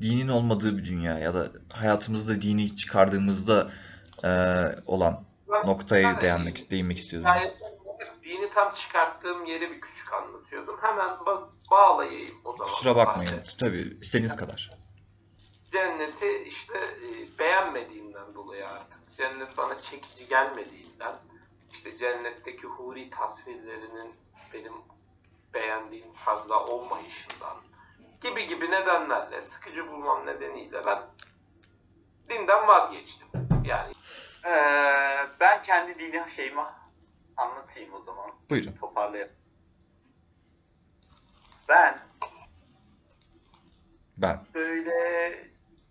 dinin 0.00 0.28
olmadığı 0.28 0.78
bir 0.78 0.84
dünya 0.84 1.18
ya 1.18 1.34
da 1.34 1.48
hayatımızda 1.72 2.42
dini 2.42 2.74
çıkardığımızda 2.74 3.68
eee, 4.24 4.76
olan 4.86 5.12
Ben- 5.14 5.29
noktaya 5.50 6.20
değinmek 6.20 6.70
değinmek 6.70 6.98
istiyordum. 6.98 7.28
Yani 7.28 7.54
dini 8.24 8.50
tam 8.54 8.74
çıkarttığım 8.74 9.44
yeri 9.44 9.70
bir 9.70 9.80
küçük 9.80 10.12
anlatıyordum. 10.12 10.78
Hemen 10.82 11.08
ba- 11.08 11.48
bağlayayım 11.70 12.40
o 12.44 12.52
zaman. 12.52 12.72
Kusura 12.72 12.96
bakmayın. 12.96 13.42
Tabii 13.58 13.96
istediğiniz 14.00 14.36
kadar. 14.36 14.70
Cenneti 15.72 16.42
işte 16.46 16.78
e, 16.78 17.38
beğenmediğimden 17.38 18.34
dolayı 18.34 18.68
artık. 18.68 19.16
Cennet 19.16 19.56
bana 19.58 19.80
çekici 19.80 20.26
gelmediğinden 20.26 21.14
işte 21.72 21.96
cennetteki 21.98 22.66
huri 22.66 23.10
tasvirlerinin 23.10 24.14
benim 24.54 24.72
beğendiğim 25.54 26.06
tarzda 26.24 26.58
olmayışından 26.64 27.56
gibi 28.20 28.46
gibi 28.46 28.70
nedenlerle 28.70 29.42
sıkıcı 29.42 29.88
bulmam 29.92 30.26
nedeniyle 30.26 30.82
ben 30.86 30.98
dinden 32.28 32.66
vazgeçtim. 32.68 33.26
Yani 33.64 33.92
Ee, 34.44 34.50
ben 35.40 35.62
kendi 35.62 35.98
dini 35.98 36.30
şeyimi 36.30 36.62
anlatayım 37.36 37.94
o 37.94 38.02
zaman. 38.02 38.30
Buyurun. 38.50 38.72
Toparlayalım. 38.72 39.34
Ben 41.68 41.98
Ben. 44.16 44.40
böyle 44.54 45.38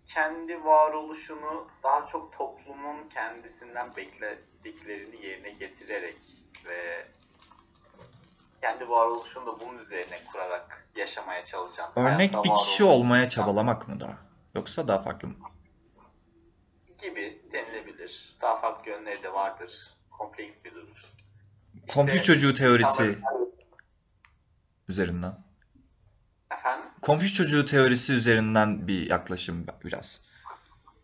kendi 0.06 0.64
varoluşunu 0.64 1.68
daha 1.82 2.06
çok 2.06 2.32
toplumun 2.32 3.08
kendisinden 3.08 3.96
beklediklerini 3.96 5.26
yerine 5.26 5.50
getirerek 5.50 6.18
ve 6.66 7.06
kendi 8.60 8.88
varoluşunu 8.88 9.46
da 9.46 9.60
bunun 9.60 9.78
üzerine 9.78 10.18
kurarak 10.32 10.86
yaşamaya 10.96 11.44
çalışan. 11.44 11.90
Örnek 11.96 12.34
bir 12.44 12.54
kişi 12.54 12.84
olmaya 12.84 13.28
çabalamak 13.28 13.88
mı 13.88 14.00
daha? 14.00 14.18
Yoksa 14.54 14.88
daha 14.88 14.98
farklı 14.98 15.28
mı? 15.28 15.34
Gibi 17.00 17.42
denilebilir. 17.52 18.36
Daha 18.40 18.60
farklı 18.60 18.90
yönleri 18.90 19.22
de 19.22 19.32
vardır. 19.32 19.94
Kompleks 20.18 20.54
bir 20.64 20.74
durum. 20.74 20.88
Komşu 21.94 22.14
İşte- 22.16 22.26
çocuğu 22.26 22.54
teorisi 22.54 23.18
üzerinden. 24.88 25.32
Efendim? 26.52 26.86
Komşu 27.02 27.34
çocuğu 27.34 27.64
teorisi 27.64 28.12
üzerinden 28.14 28.88
bir 28.88 29.10
yaklaşım 29.10 29.66
biraz. 29.84 30.20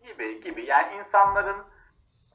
gibi 0.07 0.41
gibi 0.41 0.65
yani 0.65 0.97
insanların 0.97 1.63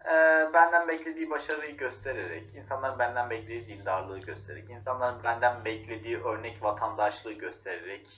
e, 0.04 0.10
benden 0.54 0.88
beklediği 0.88 1.30
başarıyı 1.30 1.76
göstererek, 1.76 2.54
insanların 2.54 2.98
benden 2.98 3.30
beklediği 3.30 3.68
dindarlığı 3.78 4.18
göstererek, 4.18 4.70
insanların 4.70 5.24
benden 5.24 5.64
beklediği 5.64 6.18
örnek 6.18 6.62
vatandaşlığı 6.62 7.32
göstererek 7.32 8.08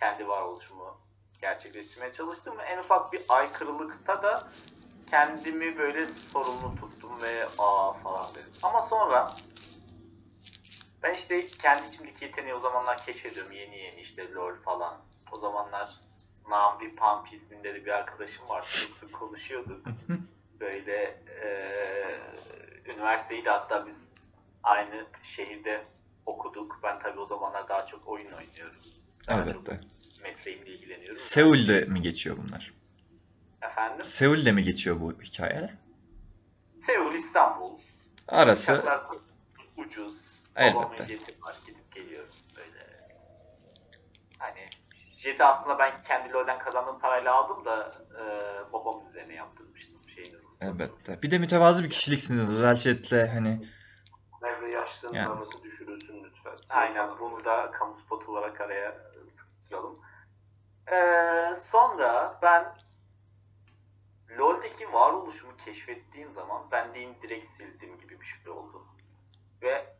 kendi 0.00 0.28
varoluşumu 0.28 1.00
gerçekleştirmeye 1.40 2.12
çalıştım 2.12 2.54
en 2.66 2.78
ufak 2.78 3.12
bir 3.12 3.22
aykırılıkta 3.28 4.22
da 4.22 4.48
kendimi 5.10 5.78
böyle 5.78 6.06
sorumlu 6.06 6.74
tuttum 6.74 7.22
ve 7.22 7.48
aa 7.58 7.92
falan 7.92 8.34
dedim. 8.34 8.52
Ama 8.62 8.82
sonra 8.82 9.40
ben 11.02 11.14
işte 11.14 11.56
kendi 11.58 11.88
içimdeki 11.88 12.24
yeteneği 12.24 12.54
o 12.54 12.60
zamanlar 12.60 13.02
keşfediyorum 13.02 13.52
yeni 13.52 13.78
yeni 13.78 14.00
işte 14.00 14.32
lol 14.32 14.54
falan. 14.54 15.00
O 15.32 15.38
zamanlar 15.38 15.90
Nambi 16.48 16.96
Pampi 16.96 17.36
isminde 17.36 17.74
de 17.74 17.84
bir 17.84 17.90
arkadaşım 17.90 18.48
var. 18.48 18.60
Sık 18.62 18.96
sık 18.96 19.12
konuşuyorduk. 19.12 19.86
Böyle 20.60 21.24
eee 21.42 22.20
üniversiteyi 22.84 23.44
de 23.44 23.50
hatta 23.50 23.86
biz 23.86 24.08
aynı 24.62 25.06
şehirde 25.22 25.84
okuduk. 26.26 26.80
Ben 26.82 26.98
tabii 26.98 27.20
o 27.20 27.26
zamanlar 27.26 27.68
daha 27.68 27.86
çok 27.86 28.08
oyun 28.08 28.32
oynuyorum. 28.32 28.80
Daha 29.28 29.40
Elbette. 29.40 29.80
çok 29.80 30.22
mesleğimle 30.22 30.70
ilgileniyorum. 30.70 31.18
Seul'de 31.18 31.80
mi 31.80 32.02
geçiyor 32.02 32.36
bunlar? 32.36 32.79
Efendim? 33.80 34.04
Seul'de 34.04 34.52
mi 34.52 34.62
geçiyor 34.62 35.00
bu 35.00 35.12
hikaye? 35.12 35.70
Seul, 36.80 37.14
İstanbul. 37.14 37.78
Arası 38.28 38.72
Uçaklar 38.72 39.00
ucuz. 39.76 40.42
Elbette. 40.56 41.06
Jeti 41.06 41.42
var. 41.42 41.56
Gidip 41.66 41.94
geliyorum 41.94 42.34
böyle. 42.56 42.86
Hani 44.38 44.68
jeti 45.16 45.44
aslında 45.44 45.78
ben 45.78 46.02
kendi 46.02 46.32
LoL'den 46.32 46.58
kazandığım 46.58 46.98
parayla 46.98 47.34
aldım 47.34 47.64
da 47.64 47.90
e, 48.20 48.22
babamın 48.72 49.10
üzerine 49.10 49.34
yaptırmıştım 49.34 50.08
şeyini. 50.14 50.36
Elbette. 50.60 51.22
Bir 51.22 51.30
de 51.30 51.38
mütevazı 51.38 51.84
bir 51.84 51.90
kişiliksiniz. 51.90 52.50
Özellikle 52.50 53.28
hani 53.28 53.68
Merve 54.42 54.72
yaşlanması 54.72 55.62
düşürülsün 55.62 56.24
lütfen. 56.24 56.56
Aynen 56.68 57.08
bunu 57.20 57.44
da 57.44 57.70
kamu 57.70 58.00
spotu 58.00 58.32
olarak 58.32 58.60
araya 58.60 58.96
sıkıştıralım. 59.36 60.00
Ee, 60.92 61.54
sonra 61.70 62.38
ben 62.42 62.74
LoL'deki 64.40 64.92
varoluşumu 64.92 65.56
keşfettiğim 65.56 66.32
zaman 66.32 66.62
ben 66.70 66.94
din 66.94 67.16
direkt 67.22 67.46
sildim 67.46 67.98
gibi 67.98 68.20
bir 68.20 68.26
şey 68.26 68.52
oldu. 68.52 68.86
Ve 69.62 69.96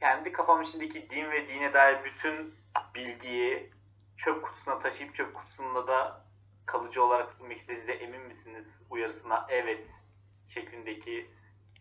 kendi 0.00 0.32
kafam 0.32 0.62
içindeki 0.62 1.10
din 1.10 1.30
ve 1.30 1.48
dine 1.48 1.72
dair 1.72 2.04
bütün 2.04 2.54
bilgiyi 2.94 3.72
çöp 4.16 4.44
kutusuna 4.44 4.78
taşıyıp 4.78 5.14
çöp 5.14 5.34
kutusunda 5.34 5.86
da 5.86 6.24
kalıcı 6.66 7.04
olarak 7.04 7.30
silmek 7.30 7.58
istediğinize 7.58 7.92
emin 7.92 8.20
misiniz 8.20 8.82
uyarısına 8.90 9.46
evet 9.48 9.88
şeklindeki 10.48 11.30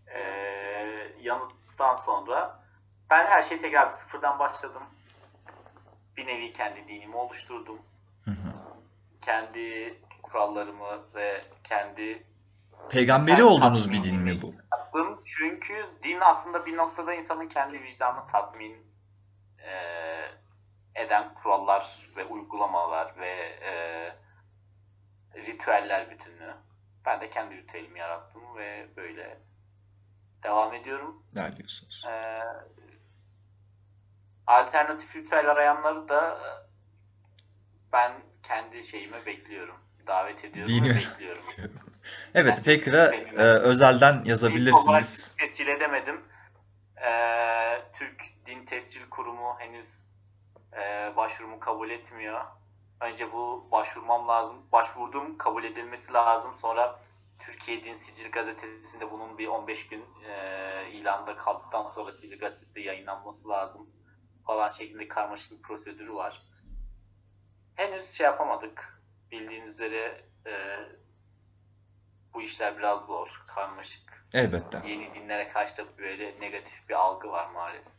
eee 0.08 1.16
yanıttan 1.22 1.96
sonra 1.96 2.64
ben 3.10 3.26
her 3.26 3.42
şeyi 3.42 3.62
tekrar 3.62 3.90
bir 3.90 3.94
sıfırdan 3.94 4.40
başladım. 4.40 4.84
Bir 6.18 6.28
nevi 6.28 6.54
kendi 6.54 6.88
dinimi 6.88 7.16
oluşturdum. 7.16 7.80
hı 8.26 8.32
hı. 8.32 8.54
Kendi 9.22 9.98
kurallarımı 10.32 11.14
ve 11.16 11.42
kendi 11.64 12.28
peygamberi 12.90 13.44
olduğunuz 13.44 13.92
bir 13.92 14.04
din 14.04 14.20
mi 14.20 14.42
bu? 14.42 14.54
yaptım. 14.78 15.22
Çünkü 15.26 15.86
din 16.04 16.20
aslında 16.22 16.66
bir 16.66 16.78
noktada 16.78 17.14
insanın 17.14 17.48
kendi 17.48 17.84
vicdanını 17.84 18.28
tatmin 18.28 18.92
eee, 19.60 20.32
eden 20.96 21.34
kurallar 21.34 22.10
ve 22.18 22.26
uygulamalar 22.26 23.18
ve 23.18 23.60
eee, 23.62 24.16
ritüeller 25.36 26.10
bütünü. 26.12 26.56
Ben 27.06 27.22
de 27.22 27.30
kendi 27.30 27.58
ritüelimi 27.58 28.00
yarattım 28.00 28.56
ve 28.58 28.88
böyle 28.98 29.40
devam 30.44 30.74
ediyorum. 30.74 31.24
Ne 31.36 31.56
diyorsunuz? 31.58 32.06
Ee, 32.10 32.42
alternatif 34.48 35.16
ritüel 35.16 35.52
arayanları 35.52 36.10
da 36.10 36.30
e, 36.32 36.50
ben 37.92 38.12
kendi 38.44 38.84
şeyime 38.84 39.26
bekliyorum. 39.26 39.78
Davet 40.12 40.46
ediyorum 40.46 40.74
Dini 40.74 40.90
bekliyorum. 40.90 41.42
Evet, 42.36 42.58
Faker'a 42.58 43.16
e, 43.16 43.44
özelden 43.44 44.22
yazabilirsiniz. 44.26 45.36
tescil 45.40 45.68
edemedim. 45.68 46.22
Ee, 46.98 47.82
Türk 47.94 48.24
Din 48.46 48.66
Tescil 48.66 49.10
Kurumu 49.10 49.56
henüz 49.60 49.88
e, 50.74 51.16
başvurumu 51.16 51.60
kabul 51.60 51.90
etmiyor. 51.90 52.42
Önce 53.02 53.32
bu 53.32 53.68
başvurmam 53.72 54.28
lazım. 54.28 54.56
Başvurdum, 54.72 55.38
kabul 55.38 55.64
edilmesi 55.64 56.14
lazım. 56.14 56.52
Sonra 56.62 57.00
Türkiye 57.40 57.84
Din 57.84 57.96
Sicil 57.96 58.32
Gazetesi'nde 58.32 59.12
bunun 59.12 59.38
bir 59.38 59.48
15 59.48 59.88
gün 59.88 60.06
e, 60.30 60.92
ilanda 60.92 61.38
kaldıktan 61.38 61.88
sonra 61.88 62.12
Sicil 62.12 62.40
Gazetesi'nde 62.40 62.82
yayınlanması 62.82 63.50
lazım 63.50 63.90
falan 64.46 64.68
şeklinde 64.68 65.08
karmaşık 65.08 65.52
bir 65.52 65.62
prosedürü 65.62 66.14
var. 66.14 66.42
Henüz 67.76 68.10
şey 68.10 68.26
yapamadık. 68.26 69.01
Bildiğiniz 69.32 69.74
üzere 69.74 70.22
e, 70.46 70.52
bu 72.34 72.42
işler 72.42 72.78
biraz 72.78 73.06
zor, 73.06 73.44
karmaşık 73.48 74.26
Elbette. 74.34 74.82
yeni 74.88 75.16
dinlere 75.16 75.50
karşı 75.50 75.78
da 75.78 75.84
böyle 75.98 76.42
negatif 76.42 76.90
bir 76.90 76.94
algı 76.94 77.28
var 77.32 77.50
maalesef. 77.50 77.94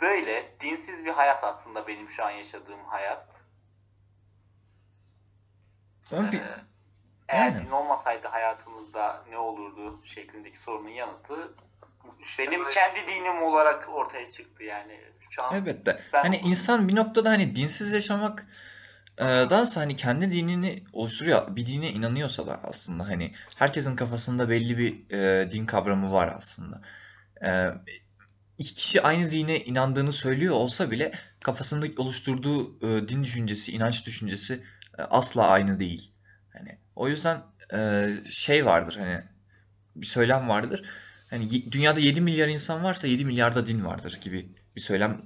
Böyle 0.00 0.52
dinsiz 0.60 1.04
bir 1.04 1.10
hayat 1.10 1.44
aslında 1.44 1.86
benim 1.88 2.08
şu 2.08 2.24
an 2.24 2.30
yaşadığım 2.30 2.84
hayat. 2.84 3.26
Ben 6.12 6.32
bir, 6.32 6.38
Ee, 6.40 6.44
eğer 7.28 7.52
Yani. 7.52 7.66
din 7.66 7.70
olmasaydı 7.70 8.28
hayatımızda 8.28 9.24
ne 9.30 9.38
olurdu 9.38 10.00
şeklindeki 10.04 10.58
sorunun 10.58 10.88
yanıtı 10.88 11.54
benim 12.38 12.70
kendi 12.70 13.06
dinim 13.06 13.42
olarak 13.42 13.88
ortaya 13.88 14.30
çıktı 14.30 14.64
yani. 14.64 15.00
Şu 15.30 15.44
an 15.44 15.54
elbette. 15.54 16.00
Ben- 16.12 16.22
Hani 16.22 16.36
insan 16.36 16.88
bir 16.88 16.96
noktada 16.96 17.30
hani 17.30 17.56
dinsiz 17.56 17.92
yaşamak 17.92 18.46
e, 19.18 19.24
dansa 19.24 19.80
hani 19.80 19.96
kendi 19.96 20.32
dinini 20.32 20.84
oluşturuyor. 20.92 21.56
Bir 21.56 21.66
dine 21.66 21.90
inanıyorsa 21.90 22.46
da 22.46 22.60
aslında 22.64 23.08
hani 23.08 23.32
herkesin 23.54 23.96
kafasında 23.96 24.48
belli 24.48 24.78
bir 24.78 25.10
e, 25.10 25.52
din 25.52 25.66
kavramı 25.66 26.12
var 26.12 26.34
aslında. 26.36 26.82
E, 27.44 27.70
iki 28.58 28.74
kişi 28.74 29.02
aynı 29.02 29.30
dine 29.30 29.60
inandığını 29.60 30.12
söylüyor 30.12 30.54
olsa 30.54 30.90
bile 30.90 31.12
kafasında 31.42 31.86
oluşturduğu 31.96 32.78
e, 32.86 33.08
din 33.08 33.24
düşüncesi, 33.24 33.72
inanç 33.72 34.06
düşüncesi 34.06 34.62
e, 34.98 35.02
asla 35.02 35.48
aynı 35.48 35.78
değil. 35.78 36.12
Hani 36.52 36.78
o 36.96 37.08
yüzden 37.08 37.42
e, 37.74 38.08
şey 38.30 38.66
vardır 38.66 38.96
hani 39.00 39.24
bir 39.96 40.06
söylem 40.06 40.48
vardır. 40.48 40.82
Hani 41.30 41.72
dünyada 41.72 42.00
7 42.00 42.20
milyar 42.20 42.48
insan 42.48 42.84
varsa 42.84 43.06
7 43.06 43.24
milyarda 43.24 43.66
din 43.66 43.84
vardır 43.84 44.18
gibi 44.20 44.48
bir 44.76 44.80
söylem 44.80 45.22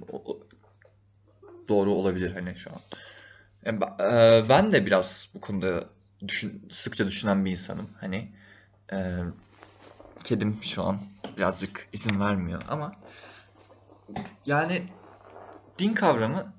doğru 1.67 1.91
olabilir 1.91 2.31
hani 2.31 2.55
şu 2.55 2.69
an. 2.69 2.79
Ba- 3.65 3.95
e, 4.45 4.49
ben 4.49 4.71
de 4.71 4.85
biraz 4.85 5.29
bu 5.33 5.41
konuda 5.41 5.83
düşün, 6.27 6.67
sıkça 6.71 7.07
düşünen 7.07 7.45
bir 7.45 7.51
insanım. 7.51 7.89
Hani 7.99 8.31
e, 8.93 9.17
kedim 10.23 10.63
şu 10.63 10.83
an 10.83 11.01
birazcık 11.37 11.89
izin 11.93 12.19
vermiyor 12.19 12.61
ama 12.69 12.95
yani 14.45 14.81
din 15.79 15.93
kavramı 15.93 16.53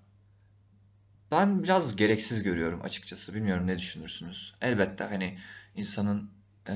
ben 1.32 1.62
biraz 1.62 1.96
gereksiz 1.96 2.42
görüyorum 2.42 2.82
açıkçası. 2.82 3.34
Bilmiyorum 3.34 3.66
ne 3.66 3.78
düşünürsünüz. 3.78 4.54
Elbette 4.60 5.04
hani 5.04 5.38
insanın 5.74 6.30
e, 6.68 6.74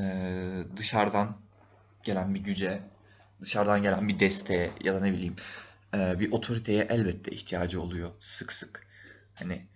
dışarıdan 0.76 1.36
gelen 2.02 2.34
bir 2.34 2.40
güce, 2.40 2.82
dışarıdan 3.40 3.82
gelen 3.82 4.08
bir 4.08 4.18
desteğe 4.18 4.72
ya 4.80 4.94
da 4.94 5.00
ne 5.00 5.12
bileyim 5.12 5.36
e, 5.94 6.20
bir 6.20 6.32
otoriteye 6.32 6.82
elbette 6.90 7.30
ihtiyacı 7.30 7.80
oluyor 7.82 8.10
sık 8.20 8.52
sık. 8.52 8.86
Hani 9.34 9.66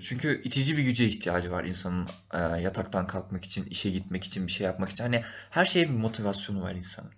çünkü 0.00 0.42
itici 0.44 0.76
bir 0.76 0.82
güce 0.82 1.06
ihtiyacı 1.06 1.50
var 1.50 1.64
insanın 1.64 2.08
e, 2.34 2.38
yataktan 2.38 3.06
kalkmak 3.06 3.44
için, 3.44 3.64
işe 3.64 3.90
gitmek 3.90 4.24
için, 4.24 4.46
bir 4.46 4.52
şey 4.52 4.66
yapmak 4.66 4.90
için. 4.90 5.04
Hani 5.04 5.22
her 5.50 5.64
şeye 5.64 5.88
bir 5.88 5.94
motivasyonu 5.94 6.62
var 6.62 6.74
insanın. 6.74 7.10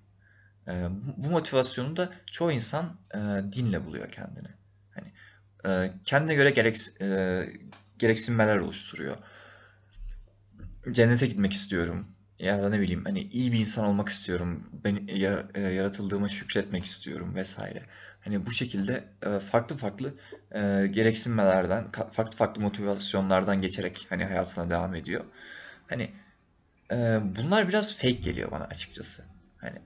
E, 0.69 0.89
bu- 0.91 1.25
bu 1.25 1.31
motivasyonu 1.31 1.97
da 1.97 2.13
çoğu 2.27 2.53
insan 2.53 2.97
e, 3.15 3.19
dinle 3.53 3.85
buluyor 3.87 4.09
kendini. 4.09 4.49
Hani 4.91 5.13
e, 5.67 5.93
kendine 6.05 6.35
göre 6.35 6.51
gereks, 6.51 7.01
e, 7.01 7.49
gereksinmeler 7.99 8.57
oluşturuyor. 8.57 9.17
Cennete 10.91 11.27
gitmek 11.27 11.53
istiyorum. 11.53 12.07
Ya 12.41 12.63
da 12.63 12.69
ne 12.69 12.81
bileyim 12.81 13.05
hani 13.05 13.21
iyi 13.21 13.53
bir 13.53 13.59
insan 13.59 13.85
olmak 13.85 14.09
istiyorum. 14.09 14.71
Ben 14.85 15.07
e, 15.55 15.61
yaratıldığıma 15.61 16.29
şükretmek 16.29 16.85
istiyorum 16.85 17.35
vesaire. 17.35 17.83
Hani 18.25 18.47
bu 18.47 18.51
şekilde 18.51 19.05
e, 19.27 19.39
farklı 19.39 19.77
farklı 19.77 20.15
e, 20.55 20.87
gereksinmelerden, 20.87 21.91
farklı 21.91 22.37
farklı 22.37 22.63
motivasyonlardan 22.63 23.63
geçerek 23.63 24.07
hani 24.11 24.25
hayatına 24.25 24.71
devam 24.71 24.95
ediyor. 24.95 25.25
Hani 25.89 26.11
bunlar 27.23 27.69
biraz 27.69 27.97
fake 27.97 28.11
geliyor 28.11 28.51
bana 28.51 28.65
açıkçası. 28.65 29.25
Hani 29.61 29.79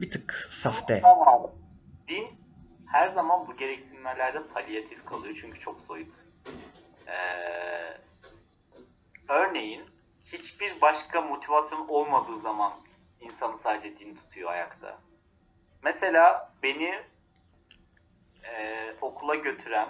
bir 0.00 0.10
tık 0.10 0.32
sahte. 0.48 1.02
Din 2.08 2.28
her 2.86 3.08
zaman 3.08 3.48
bu 3.48 3.56
gereksinmelerde 3.56 4.46
palyatif 4.46 5.04
kalıyor 5.04 5.38
çünkü 5.40 5.60
çok 5.60 5.80
soyut. 5.80 6.08
Ee, 7.06 7.98
örneğin 9.28 9.93
hiçbir 10.32 10.80
başka 10.80 11.20
motivasyon 11.20 11.88
olmadığı 11.88 12.38
zaman 12.38 12.72
insanı 13.20 13.58
sadece 13.58 13.98
din 13.98 14.14
tutuyor 14.16 14.50
ayakta. 14.50 14.98
Mesela 15.82 16.52
beni 16.62 17.02
e, 18.44 18.94
okula 19.00 19.34
götüren 19.34 19.88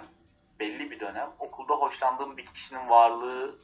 belli 0.59 0.91
bir 0.91 0.99
dönem 0.99 1.29
okulda 1.39 1.73
hoşlandığım 1.73 2.37
bir 2.37 2.45
kişinin 2.45 2.89
varlığı 2.89 3.55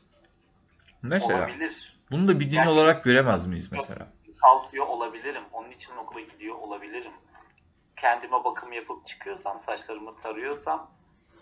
Mesela 1.01 1.39
olabilir. 1.39 1.99
bunu 2.11 2.27
da 2.27 2.39
bir 2.39 2.45
din 2.45 2.49
Gerçekten- 2.49 2.71
olarak 2.73 3.03
göremez 3.03 3.45
miyiz 3.45 3.71
mesela? 3.71 4.07
kalkıyor 4.41 4.87
olabilirim. 4.87 5.43
Onun 5.53 5.71
için 5.71 5.95
okula 5.95 6.19
gidiyor 6.21 6.55
olabilirim. 6.55 7.11
Kendime 7.97 8.43
bakım 8.43 8.73
yapıp 8.73 9.05
çıkıyorsam, 9.05 9.59
saçlarımı 9.59 10.17
tarıyorsam 10.17 10.91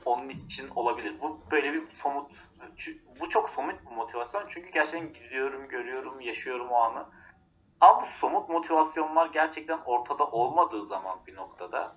onun 0.05 0.29
için 0.29 0.69
olabilir. 0.69 1.13
Bu 1.21 1.39
böyle 1.51 1.73
bir 1.73 1.91
somut, 1.91 2.31
bu 3.19 3.29
çok 3.29 3.49
somut 3.49 3.85
bir 3.85 3.95
motivasyon. 3.95 4.45
Çünkü 4.47 4.69
gerçekten 4.69 5.13
gidiyorum, 5.13 5.67
görüyorum, 5.67 6.21
yaşıyorum 6.21 6.69
o 6.69 6.75
anı. 6.75 7.05
Ama 7.81 8.01
bu 8.01 8.05
somut 8.05 8.49
motivasyonlar 8.49 9.25
gerçekten 9.27 9.79
ortada 9.85 10.27
olmadığı 10.27 10.85
zaman 10.85 11.19
bir 11.27 11.35
noktada 11.35 11.95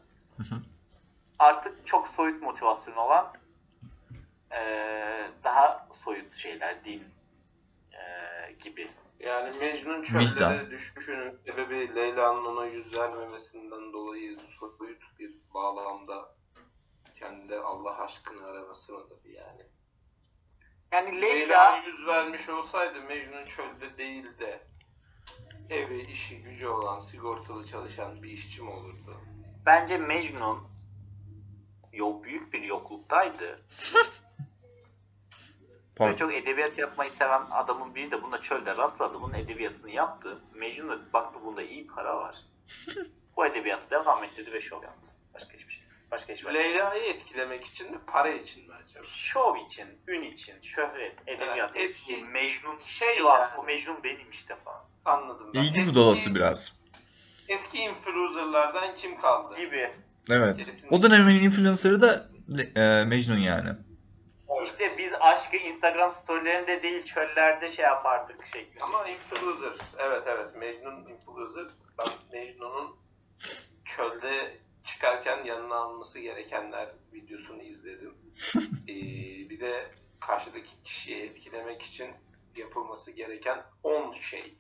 artık 1.39 1.87
çok 1.87 2.09
soyut 2.09 2.43
motivasyon 2.43 2.97
olan 2.97 3.33
eee, 4.53 5.31
daha 5.45 5.89
soyut 6.05 6.35
şeyler, 6.35 6.85
din 6.85 7.05
eee, 7.93 8.53
gibi. 8.61 8.91
Yani 9.21 9.59
Mecnun 9.59 10.03
çöllere 10.03 10.71
düşüşünün 10.71 11.39
sebebi 11.47 11.95
Leyla'nın 11.95 12.45
ona 12.45 12.67
yüz 12.67 12.99
vermemesinden 12.99 13.93
dolayı 13.93 14.39
soyut 14.79 15.03
bir 15.19 15.35
bağlamda 15.55 16.35
kendi 17.15 17.57
Allah 17.57 17.99
aşkını 18.03 18.47
araması 18.47 18.93
mıdır 18.93 19.19
yani? 19.25 19.63
Yani 20.93 21.23
Leyla 21.23 21.73
Leyla 21.73 21.77
yüz 21.87 22.07
vermiş 22.07 22.49
olsaydı 22.49 23.03
Mecnun 23.03 23.45
çölde 23.45 23.99
değil 23.99 24.39
de 24.39 24.61
evi, 25.71 26.01
işi, 26.01 26.43
gücü 26.43 26.67
olan, 26.67 27.01
sigortalı 27.01 27.67
çalışan 27.67 28.23
bir 28.23 28.31
işçi 28.31 28.63
mi 28.63 28.71
olurdu? 28.71 29.21
bence 29.67 29.99
Mecnun 29.99 30.59
yok 31.93 32.25
büyük 32.25 32.53
bir 32.53 32.63
yokluktaydı. 32.63 33.49
Ve 33.49 33.59
Pardon. 35.97 36.17
çok 36.17 36.35
edebiyat 36.35 36.79
yapmayı 36.79 37.11
seven 37.11 37.43
adamın 37.51 37.95
biri 37.95 38.11
de 38.11 38.23
buna 38.23 38.41
çölde 38.41 38.77
rastladı. 38.77 39.21
Bunun 39.21 39.35
edebiyatını 39.35 39.91
yaptı. 39.91 40.39
Mecnun 40.55 40.89
da 40.89 41.13
baktı 41.13 41.39
bunda 41.45 41.63
iyi 41.63 41.87
para 41.87 42.17
var. 42.17 42.37
Bu 43.37 43.47
edebiyatı 43.47 43.91
devam 43.91 44.25
ettirdi 44.25 44.53
ve 44.53 44.61
şov 44.61 44.83
yaptı. 44.83 45.02
Başka 46.13 46.33
hiçbir 46.33 46.51
şey. 46.51 46.53
Hiçbir 46.55 46.65
şey. 46.65 46.73
Leyla'yı 46.73 47.03
etkilemek 47.03 47.65
için 47.67 47.91
mi, 47.93 47.99
para 48.07 48.29
için 48.29 48.69
mi 48.69 48.75
acaba? 48.75 49.05
Şov 49.07 49.57
için, 49.57 49.87
ün 50.09 50.23
için, 50.23 50.61
şöhret, 50.63 51.17
edebiyat, 51.27 51.71
Evet, 51.77 51.85
eski- 51.91 52.13
eski, 52.15 52.25
Mecnun, 52.25 52.79
Şey 52.81 53.19
yani. 53.19 53.47
o 53.59 53.63
Mecnun 53.63 54.05
benim 54.05 54.31
işte 54.31 54.57
falan 54.65 54.85
Anladım 55.05 55.51
ben. 55.55 55.61
İlgi 55.63 55.87
budalası 55.87 56.35
biraz. 56.35 56.83
Eski 57.49 57.79
influencerlardan 57.79 58.95
kim 58.95 59.21
kaldı? 59.21 59.57
gibi. 59.57 59.91
Evet. 60.31 60.57
Kesinlikle. 60.57 60.89
O 60.97 61.03
dönemin 61.03 61.43
influencer'ı 61.43 62.01
da 62.01 62.29
e, 62.77 63.05
Mecnun 63.05 63.37
yani. 63.39 63.69
İşte 64.65 64.99
biz 64.99 65.13
aşkı 65.21 65.57
Instagram 65.57 66.13
storylerinde 66.13 66.83
değil 66.83 67.05
çöllerde 67.05 67.69
şey 67.69 67.85
yapardık 67.85 68.47
şeklinde. 68.53 68.85
Ama 68.85 69.09
influencer. 69.09 69.73
Evet 69.99 70.23
evet. 70.27 70.57
Mecnun 70.57 71.07
influencer. 71.07 71.65
Ben 71.99 72.07
Mecnun'un 72.33 72.97
çölde 73.85 74.59
çıkarken 74.85 75.45
yanına 75.45 75.75
alması 75.75 76.19
gerekenler 76.19 76.89
videosunu 77.13 77.63
izledim. 77.63 78.15
Ee, 78.89 78.95
bir 79.51 79.61
de 79.61 79.91
karşıdaki 80.21 80.83
kişiyi 80.85 81.17
etkilemek 81.23 81.83
için 81.83 82.11
yapılması 82.57 83.11
gereken 83.11 83.63
10 83.83 84.15
şey 84.15 84.55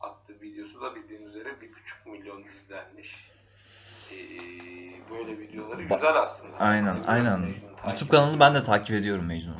attı 0.00 0.40
videosu 0.42 0.80
da 0.80 0.94
bildiğiniz 0.94 1.28
üzere 1.28 1.48
1,5 1.48 2.10
milyon 2.10 2.44
izlenmiş. 2.44 3.30
Ee, 4.12 4.16
böyle 5.10 5.38
videoları 5.38 5.82
Ba- 5.82 5.94
güzel 5.94 6.16
aslında. 6.22 6.56
Aynen 6.58 6.84
Seviyorum 6.84 7.04
aynen. 7.08 7.54
YouTube 7.86 8.10
kanalı 8.10 8.26
ediyorum. 8.26 8.40
ben 8.40 8.54
de 8.54 8.62
takip 8.62 8.96
ediyorum 8.96 9.26
Mecnun'u. 9.26 9.58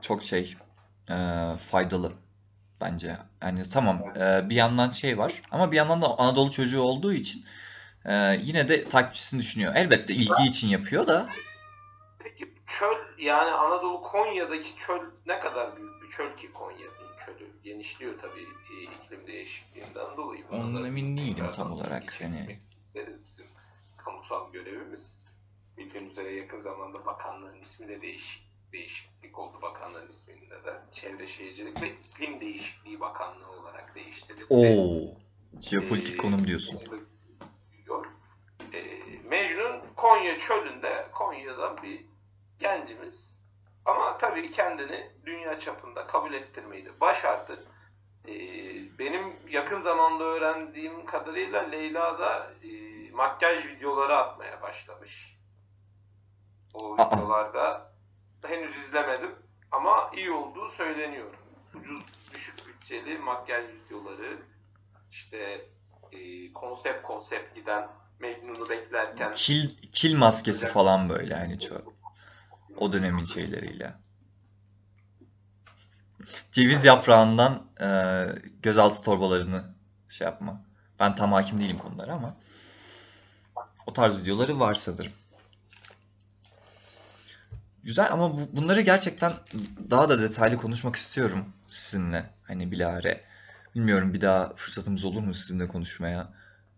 Çok 0.00 0.22
şey 0.22 0.56
e, 1.10 1.16
faydalı 1.70 2.11
bence. 2.82 3.16
Yani 3.42 3.68
tamam 3.72 4.02
e, 4.16 4.50
bir 4.50 4.54
yandan 4.54 4.90
şey 4.90 5.18
var 5.18 5.32
ama 5.50 5.72
bir 5.72 5.76
yandan 5.76 6.02
da 6.02 6.18
Anadolu 6.18 6.50
çocuğu 6.50 6.82
olduğu 6.82 7.12
için 7.12 7.44
e, 8.04 8.36
yine 8.40 8.68
de 8.68 8.88
takipçisini 8.88 9.40
düşünüyor. 9.40 9.72
Elbette 9.76 10.14
ilgi 10.14 10.44
için 10.44 10.68
yapıyor 10.68 11.06
da 11.06 11.28
Peki 12.18 12.54
çöl 12.66 12.96
yani 13.18 13.50
Anadolu 13.50 14.02
Konya'daki 14.02 14.76
çöl 14.76 15.00
ne 15.26 15.40
kadar 15.40 15.76
büyük 15.76 16.02
bir 16.02 16.10
çöl 16.10 16.36
ki 16.36 16.52
Konya'nın 16.52 17.18
çölü? 17.26 17.46
Genişliyor 17.64 18.14
tabii 18.22 18.76
e, 18.76 18.82
iklim 18.82 19.26
değişikliğinden 19.26 20.16
dolayı. 20.16 20.44
Ondan 20.50 20.82
da 20.82 20.86
emin 20.86 21.16
değilim 21.16 21.46
tam 21.56 21.72
olarak, 21.72 22.20
isteriz 22.86 23.24
bizim 23.24 23.46
kamusal 23.96 24.52
görevimiz. 24.52 25.22
Bildiğiniz 25.78 26.12
üzere 26.12 26.34
yakın 26.34 26.60
zamanda 26.60 27.06
bakanlığın 27.06 27.60
ismi 27.60 27.88
de 27.88 28.02
değiş, 28.02 28.44
değişiklik 28.72 29.38
oldu 29.38 29.62
bakanlığın 29.62 30.08
isminde 30.08 30.64
de. 30.64 30.80
Çevre 30.92 31.26
Şehircilik 31.26 31.82
ve 31.82 31.88
İklim 31.90 32.40
Değişikliği 32.40 33.00
Bakanlığı 33.00 33.50
olarak 33.50 33.94
değiştirildi. 33.94 34.44
o 34.50 34.62
jeopolitik 35.60 36.14
Ee, 36.14 36.18
konum 36.18 36.46
diyorsun. 36.46 36.80
Diyor. 37.86 38.06
Ee, 38.74 39.00
Mecnun 39.24 39.80
Konya 39.96 40.38
çölünde 40.38 41.06
Konya'dan 41.12 41.76
bir 41.82 42.04
gencimiz. 42.58 43.32
Ama 43.84 44.18
tabii 44.18 44.52
kendini 44.52 45.10
dünya 45.26 45.58
çapında 45.58 46.06
kabul 46.06 46.32
ettirmeyi 46.32 46.84
de 46.84 47.00
başardı. 47.00 47.58
Ee, 48.28 48.32
benim 48.98 49.36
yakın 49.50 49.82
zamanda 49.82 50.24
öğrendiğim 50.24 51.04
kadarıyla 51.06 51.60
Leyla 51.62 52.18
da 52.18 52.50
e, 52.62 52.70
makyaj 53.10 53.66
videoları 53.66 54.16
atmaya 54.16 54.62
başlamış. 54.62 55.38
O 56.74 56.96
Aa. 56.98 57.06
videolarda 57.16 57.91
henüz 58.48 58.76
izlemedim 58.76 59.34
ama 59.70 60.10
iyi 60.16 60.30
olduğu 60.30 60.68
söyleniyor. 60.68 61.30
Ucuz 61.74 62.02
düşük 62.34 62.66
bütçeli 62.66 63.20
makyaj 63.20 63.64
videoları 63.64 64.38
işte 65.10 65.66
e, 66.12 66.52
konsept 66.52 67.02
konsept 67.02 67.54
giden 67.54 67.88
Mecnun'u 68.18 68.68
beklerken 68.68 69.32
Kil, 69.32 69.76
kil 69.92 70.16
maskesi 70.16 70.66
falan 70.66 71.08
böyle 71.08 71.34
hani 71.34 71.60
çok. 71.60 71.92
O 72.76 72.92
dönemin 72.92 73.24
şeyleriyle. 73.24 73.94
Ceviz 76.52 76.84
yaprağından 76.84 77.66
e, 77.80 77.88
gözaltı 78.62 79.02
torbalarını 79.02 79.74
şey 80.08 80.24
yapma. 80.24 80.64
Ben 81.00 81.14
tam 81.14 81.32
hakim 81.32 81.58
değilim 81.58 81.78
konulara 81.78 82.12
ama 82.12 82.36
o 83.86 83.92
tarz 83.92 84.22
videoları 84.22 84.60
var 84.60 84.74
sanırım. 84.74 85.12
Güzel 87.84 88.12
ama 88.12 88.32
bu- 88.36 88.56
bunları 88.56 88.80
gerçekten 88.80 89.32
daha 89.90 90.08
da 90.08 90.22
detaylı 90.22 90.56
konuşmak 90.56 90.96
istiyorum 90.96 91.44
sizinle. 91.70 92.30
Hani 92.42 92.70
bilahare. 92.70 93.20
Bilmiyorum 93.74 94.14
bir 94.14 94.20
daha 94.20 94.54
fırsatımız 94.56 95.04
olur 95.04 95.22
mu 95.22 95.34
sizinle 95.34 95.68
konuşmaya. 95.68 96.28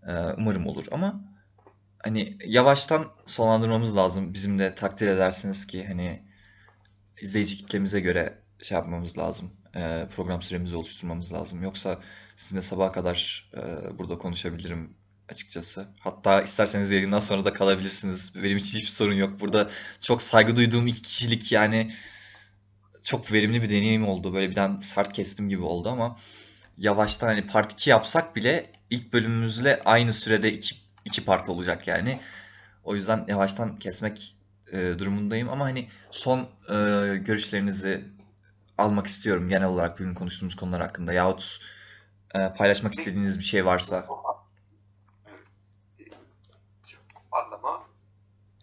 E, 0.06 0.12
umarım 0.38 0.66
olur 0.66 0.86
ama 0.92 1.20
hani 2.04 2.38
yavaştan 2.46 3.06
sonlandırmamız 3.26 3.96
lazım. 3.96 4.34
Bizim 4.34 4.58
de 4.58 4.74
takdir 4.74 5.06
edersiniz 5.08 5.66
ki 5.66 5.86
hani 5.86 6.22
izleyici 7.20 7.56
kitlemize 7.56 8.00
göre 8.00 8.38
şey 8.62 8.76
yapmamız 8.78 9.18
lazım. 9.18 9.50
Ee, 9.76 10.08
program 10.16 10.42
süremizi 10.42 10.76
oluşturmamız 10.76 11.32
lazım. 11.32 11.62
Yoksa 11.62 11.98
sizinle 12.36 12.62
sabaha 12.62 12.92
kadar 12.92 13.50
e, 13.56 13.98
burada 13.98 14.18
konuşabilirim 14.18 14.96
açıkçası. 15.28 15.86
Hatta 16.00 16.42
isterseniz 16.42 16.90
yayından 16.90 17.18
sonra 17.18 17.44
da 17.44 17.52
kalabilirsiniz. 17.52 18.32
Benim 18.42 18.56
için 18.56 18.78
hiçbir 18.78 18.90
sorun 18.90 19.14
yok. 19.14 19.40
Burada 19.40 19.70
çok 20.00 20.22
saygı 20.22 20.56
duyduğum 20.56 20.86
iki 20.86 21.02
kişilik 21.02 21.52
yani 21.52 21.94
çok 23.02 23.32
verimli 23.32 23.62
bir 23.62 23.70
deneyim 23.70 24.08
oldu. 24.08 24.34
Böyle 24.34 24.50
birden 24.50 24.78
sert 24.78 25.12
kestim 25.12 25.48
gibi 25.48 25.62
oldu 25.62 25.88
ama 25.88 26.18
yavaştan 26.78 27.26
hani 27.26 27.46
part 27.46 27.72
2 27.72 27.90
yapsak 27.90 28.36
bile 28.36 28.72
ilk 28.90 29.12
bölümümüzle 29.12 29.80
aynı 29.84 30.12
sürede 30.14 30.52
iki, 30.52 30.76
iki 31.04 31.24
part 31.24 31.48
olacak 31.48 31.88
yani. 31.88 32.20
O 32.84 32.94
yüzden 32.94 33.24
yavaştan 33.28 33.76
kesmek 33.76 34.36
e, 34.72 34.98
durumundayım 34.98 35.48
ama 35.48 35.64
hani 35.64 35.88
son 36.10 36.40
e, 36.68 36.74
görüşlerinizi 37.16 38.04
almak 38.78 39.06
istiyorum 39.06 39.48
genel 39.48 39.68
olarak 39.68 39.98
bugün 39.98 40.14
konuştuğumuz 40.14 40.56
konular 40.56 40.82
hakkında 40.82 41.12
yahut 41.12 41.60
e, 42.34 42.52
paylaşmak 42.58 42.94
istediğiniz 42.94 43.38
bir 43.38 43.44
şey 43.44 43.66
varsa. 43.66 44.06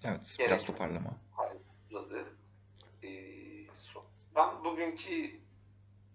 Evet, 0.03 0.35
Gerek 0.37 0.49
biraz 0.49 0.65
toparlama. 0.65 1.09
uzadı. 1.91 2.25
Ee, 3.03 3.07
ben 4.35 4.63
bugünkü 4.63 5.39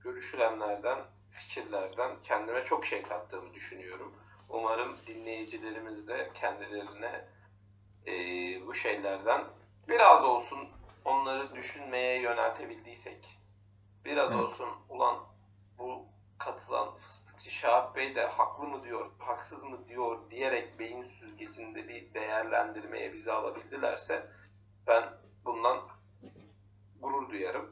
görüşülenlerden, 0.01 0.99
fikirlerden 1.31 2.17
kendime 2.23 2.65
çok 2.65 2.87
şey 2.87 3.03
kattığımı 3.03 3.55
düşünüyorum. 3.55 4.15
Umarım 4.49 4.97
dinleyicilerimiz 5.07 6.09
de 6.09 6.31
kendilerine 6.35 7.25
ee, 8.07 8.67
bu 8.67 8.75
şeylerden 8.75 9.45
biraz 9.89 10.23
da 10.23 10.27
olsun 10.27 10.69
onları 11.05 11.55
düşünmeye 11.55 12.21
yöneltebildiysek, 12.23 13.39
biraz 14.05 14.33
Evet. 14.33 14.45
olsun 14.45 14.69
ulan 14.89 15.19
bu 15.79 16.05
katılan 16.39 16.89
fıstıkçı 17.47 17.51
Şahap 17.51 17.97
Bey 17.97 18.15
de 18.15 18.27
haklı 18.27 18.65
mı 18.65 18.85
diyor, 18.85 19.11
haksız 19.19 19.65
mı 19.65 19.89
diyor 19.89 20.31
diyerek 20.31 20.79
beyin 20.79 21.05
süzgecinde 21.21 21.89
bir 21.89 22.15
değerlendirmeye 22.15 23.13
bizi 23.13 23.33
alabildilerse 23.33 24.27
ben 24.87 25.05
bundan 25.45 25.81
gurur 27.01 27.31
duyarım. 27.31 27.71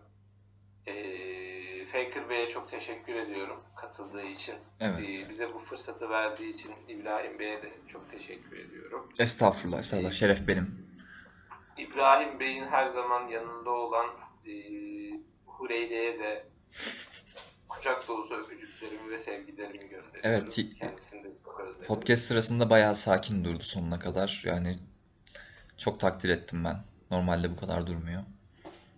Ee, 0.87 1.87
Faker 1.87 2.29
Bey'e 2.29 2.49
çok 2.49 2.71
teşekkür 2.71 3.15
ediyorum 3.15 3.61
katıldığı 3.77 4.23
için. 4.23 4.55
Evet. 4.81 4.99
Ee, 5.01 5.31
bize 5.31 5.55
bu 5.55 5.59
fırsatı 5.59 6.11
verdiği 6.11 6.55
için 6.55 6.73
İbrahim 6.89 7.39
Bey'e 7.39 7.63
de 7.63 7.73
çok 7.89 8.11
teşekkür 8.11 8.59
ediyorum. 8.59 9.13
Estağfurullah, 9.19 9.79
estağfurullah. 9.79 10.13
Şeref 10.13 10.49
benim. 10.49 10.85
İbrahim 11.79 12.41
Bey'in 12.41 12.65
her 12.65 12.87
zaman 12.87 13.29
yanında 13.29 13.71
olan 13.71 14.07
e, 14.47 14.53
Hureyle'ye 15.47 16.19
de 16.19 16.47
kucak 17.77 18.09
dolusu 18.09 18.35
öpücüklerimi 18.35 19.11
ve 19.11 19.19
sevgilerimi 19.19 19.73
gönderiyorum. 19.79 20.21
Evet, 20.23 20.55
Kendisini 20.81 21.25
de 21.25 21.29
çok 21.45 21.61
özledim. 21.61 21.87
Podcast 21.87 22.25
sırasında 22.25 22.71
bayağı 22.71 22.95
sakin 22.95 23.45
durdu 23.45 23.63
sonuna 23.63 23.99
kadar. 23.99 24.43
Yani 24.47 24.79
çok 25.79 26.01
takdir 26.01 26.29
ettim 26.29 26.65
ben. 26.65 26.77
Normalde 27.11 27.51
bu 27.51 27.57
kadar 27.57 27.87
durmuyor. 27.87 28.23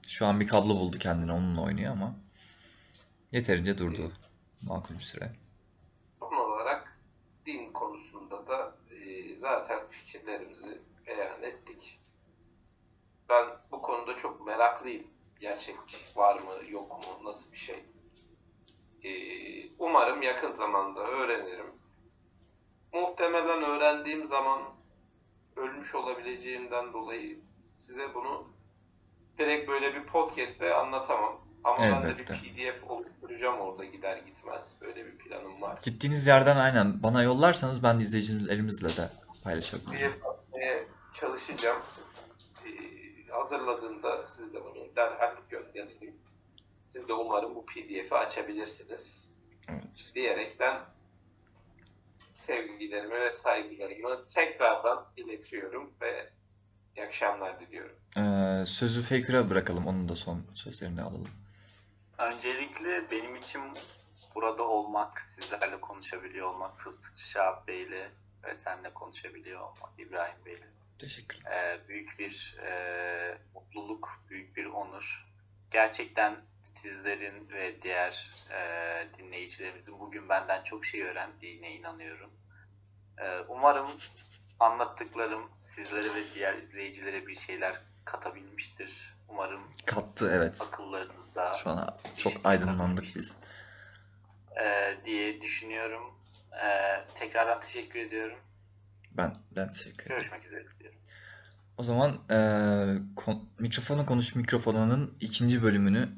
Şu 0.09 0.27
an 0.27 0.41
bir 0.41 0.49
kablo 0.49 0.69
buldu 0.69 0.99
kendine 0.99 1.33
onunla 1.33 1.63
oynuyor 1.63 1.93
ama 1.93 2.15
yeterince 3.33 3.79
durdu. 3.79 4.13
Makul 4.63 4.95
bir 4.95 5.01
süre. 5.01 5.33
Son 6.21 6.33
olarak 6.37 6.99
din 7.47 7.73
konusunda 7.73 8.47
da 8.47 8.77
e, 8.91 9.37
zaten 9.41 9.79
fikirlerimizi 9.91 10.81
beyan 11.07 11.43
ettik. 11.43 11.99
Ben 13.29 13.47
bu 13.73 13.83
konuda 13.83 14.17
çok 14.19 14.47
meraklıyım. 14.47 15.07
Gerçek 15.41 15.77
var 16.17 16.39
mı 16.39 16.71
yok 16.71 16.91
mu 16.91 17.29
nasıl 17.29 17.53
bir 17.53 17.57
şey. 17.57 17.85
Ee, 19.05 19.69
umarım 19.79 20.23
yakın 20.23 20.53
zamanda 20.53 21.01
öğrenirim. 21.01 21.67
Muhtemelen 22.93 23.63
öğrendiğim 23.63 24.27
zaman 24.27 24.63
ölmüş 25.57 25.95
olabileceğimden 25.95 26.93
dolayı 26.93 27.39
size 27.79 28.15
bunu 28.15 28.49
direkt 29.39 29.69
böyle 29.69 29.95
bir 29.95 30.07
podcast'te 30.07 30.75
anlatamam. 30.75 31.47
Ama 31.65 31.77
ben 31.81 32.03
de 32.03 32.07
bir 32.07 32.13
Elbette. 32.13 32.35
PDF 32.35 32.91
oluşturacağım 32.91 33.61
orada 33.61 33.85
gider 33.85 34.17
gitmez. 34.17 34.77
Böyle 34.81 35.07
bir 35.07 35.19
planım 35.19 35.63
var. 35.63 35.79
Gittiğiniz 35.83 36.27
yerden 36.27 36.57
aynen 36.57 37.03
bana 37.03 37.23
yollarsanız 37.23 37.83
ben 37.83 38.01
de 38.01 38.03
izleyicilerimizle 38.03 39.03
de 39.03 39.11
paylaşabilirim. 39.45 40.13
PDF 40.13 40.27
atmaya 40.27 40.85
çalışacağım. 41.15 41.83
Ee, 42.67 43.33
hazırladığında 43.33 44.27
siz 44.27 44.55
de 44.55 44.65
bunu 44.65 44.97
derhal 44.97 45.35
gönderin. 45.51 46.21
Siz 46.97 47.09
de 47.09 47.13
umarım 47.13 47.55
bu 47.55 47.67
PDF'i 47.67 48.15
açabilirsiniz. 48.15 49.31
Evet. 49.69 50.13
Diyerekten 50.15 50.75
sevgilerimi 52.35 53.21
ve 53.21 53.31
saygılarımı 53.31 54.29
tekrardan 54.29 55.07
iletiyorum 55.17 55.93
ve 56.01 56.31
iyi 56.97 57.07
akşamlar 57.07 57.61
diliyorum. 57.61 57.97
Ee, 58.17 58.67
sözü 58.67 59.03
Faker'a 59.03 59.51
bırakalım. 59.51 59.87
Onun 59.87 60.09
da 60.09 60.17
son 60.17 60.43
sözlerini 60.55 61.03
alalım. 61.03 61.31
Öncelikle 62.19 63.11
benim 63.11 63.37
için 63.37 63.63
burada 64.35 64.63
olmak, 64.63 65.21
sizlerle 65.21 65.81
konuşabiliyor 65.81 66.47
olmak, 66.47 66.77
Fıstıkçı 66.77 67.29
Şahap 67.29 67.69
Bey'le 67.69 68.11
ve 68.45 68.55
seninle 68.55 68.95
konuşabiliyor 68.95 69.61
olmak, 69.61 69.91
İbrahim 69.99 70.45
Bey'le 70.47 70.67
Teşekkürler. 70.99 71.75
e, 71.75 71.89
büyük 71.89 72.19
bir 72.19 72.57
e, 72.63 73.39
mutluluk, 73.55 74.09
büyük 74.31 74.57
bir 74.57 74.67
onur. 74.67 75.27
Gerçekten 75.71 76.37
sizlerin 76.83 77.49
ve 77.49 77.83
diğer 77.83 78.31
e, 78.51 78.59
dinleyicilerimizin 79.19 80.01
bugün 80.01 80.29
benden 80.29 80.63
çok 80.65 80.85
şey 80.87 81.03
öğrendiğine 81.03 81.71
inanıyorum. 81.75 82.31
E, 83.19 83.39
umarım 83.49 83.87
anlattıklarım 84.61 85.51
sizlere 85.61 86.07
ve 86.15 86.23
diğer 86.35 86.55
izleyicilere 86.55 87.27
bir 87.27 87.35
şeyler 87.35 87.81
katabilmiştir. 88.05 89.17
Umarım 89.29 89.61
Kattı 89.87 90.31
evet. 90.35 90.69
akıllarınızda 90.73 91.53
Şu 91.63 91.71
an 91.71 91.99
çok 92.17 92.33
aydınlandık 92.45 93.05
biz. 93.17 93.37
e, 94.63 94.97
diye 95.05 95.41
düşünüyorum. 95.41 96.15
E, 96.53 96.69
tekrardan 97.19 97.61
teşekkür 97.61 97.99
ediyorum. 98.01 98.39
Ben, 99.13 99.35
ben 99.57 99.73
teşekkür 99.73 100.05
ederim. 100.07 100.19
Görüşmek 100.21 100.47
üzere 100.47 100.65
diyorum. 100.81 100.99
O 101.79 101.83
zaman 101.83 102.19
eee 102.31 103.03
kon- 103.17 103.49
mikrofona 103.59 104.07
konuş 104.07 104.35
mikrofonunun 104.35 105.17
ikinci 105.21 105.63
bölümünü 105.63 106.09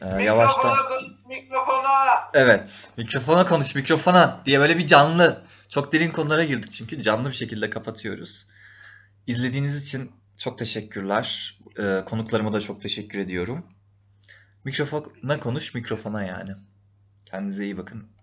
yavaştan 0.00 0.70
Mikrofona 0.70 0.88
konuş, 0.88 1.12
mikrofona! 1.28 2.30
evet 2.34 2.90
mikrofona 2.96 3.46
konuş 3.46 3.74
mikrofona 3.74 4.40
diye 4.46 4.60
böyle 4.60 4.78
bir 4.78 4.86
canlı 4.86 5.42
çok 5.68 5.92
derin 5.92 6.10
konulara 6.10 6.44
girdik 6.44 6.72
çünkü 6.72 7.02
canlı 7.02 7.28
bir 7.28 7.34
şekilde 7.34 7.70
kapatıyoruz. 7.70 8.46
İzlediğiniz 9.26 9.82
için 9.86 10.12
çok 10.36 10.58
teşekkürler. 10.58 11.58
Eee, 11.78 12.04
konuklarıma 12.06 12.52
da 12.52 12.60
çok 12.60 12.82
teşekkür 12.82 13.18
ediyorum. 13.18 13.66
Mikrofona 14.64 15.40
konuş 15.40 15.74
mikrofona 15.74 16.22
yani. 16.24 16.52
Kendinize 17.24 17.64
iyi 17.64 17.78
bakın. 17.78 18.15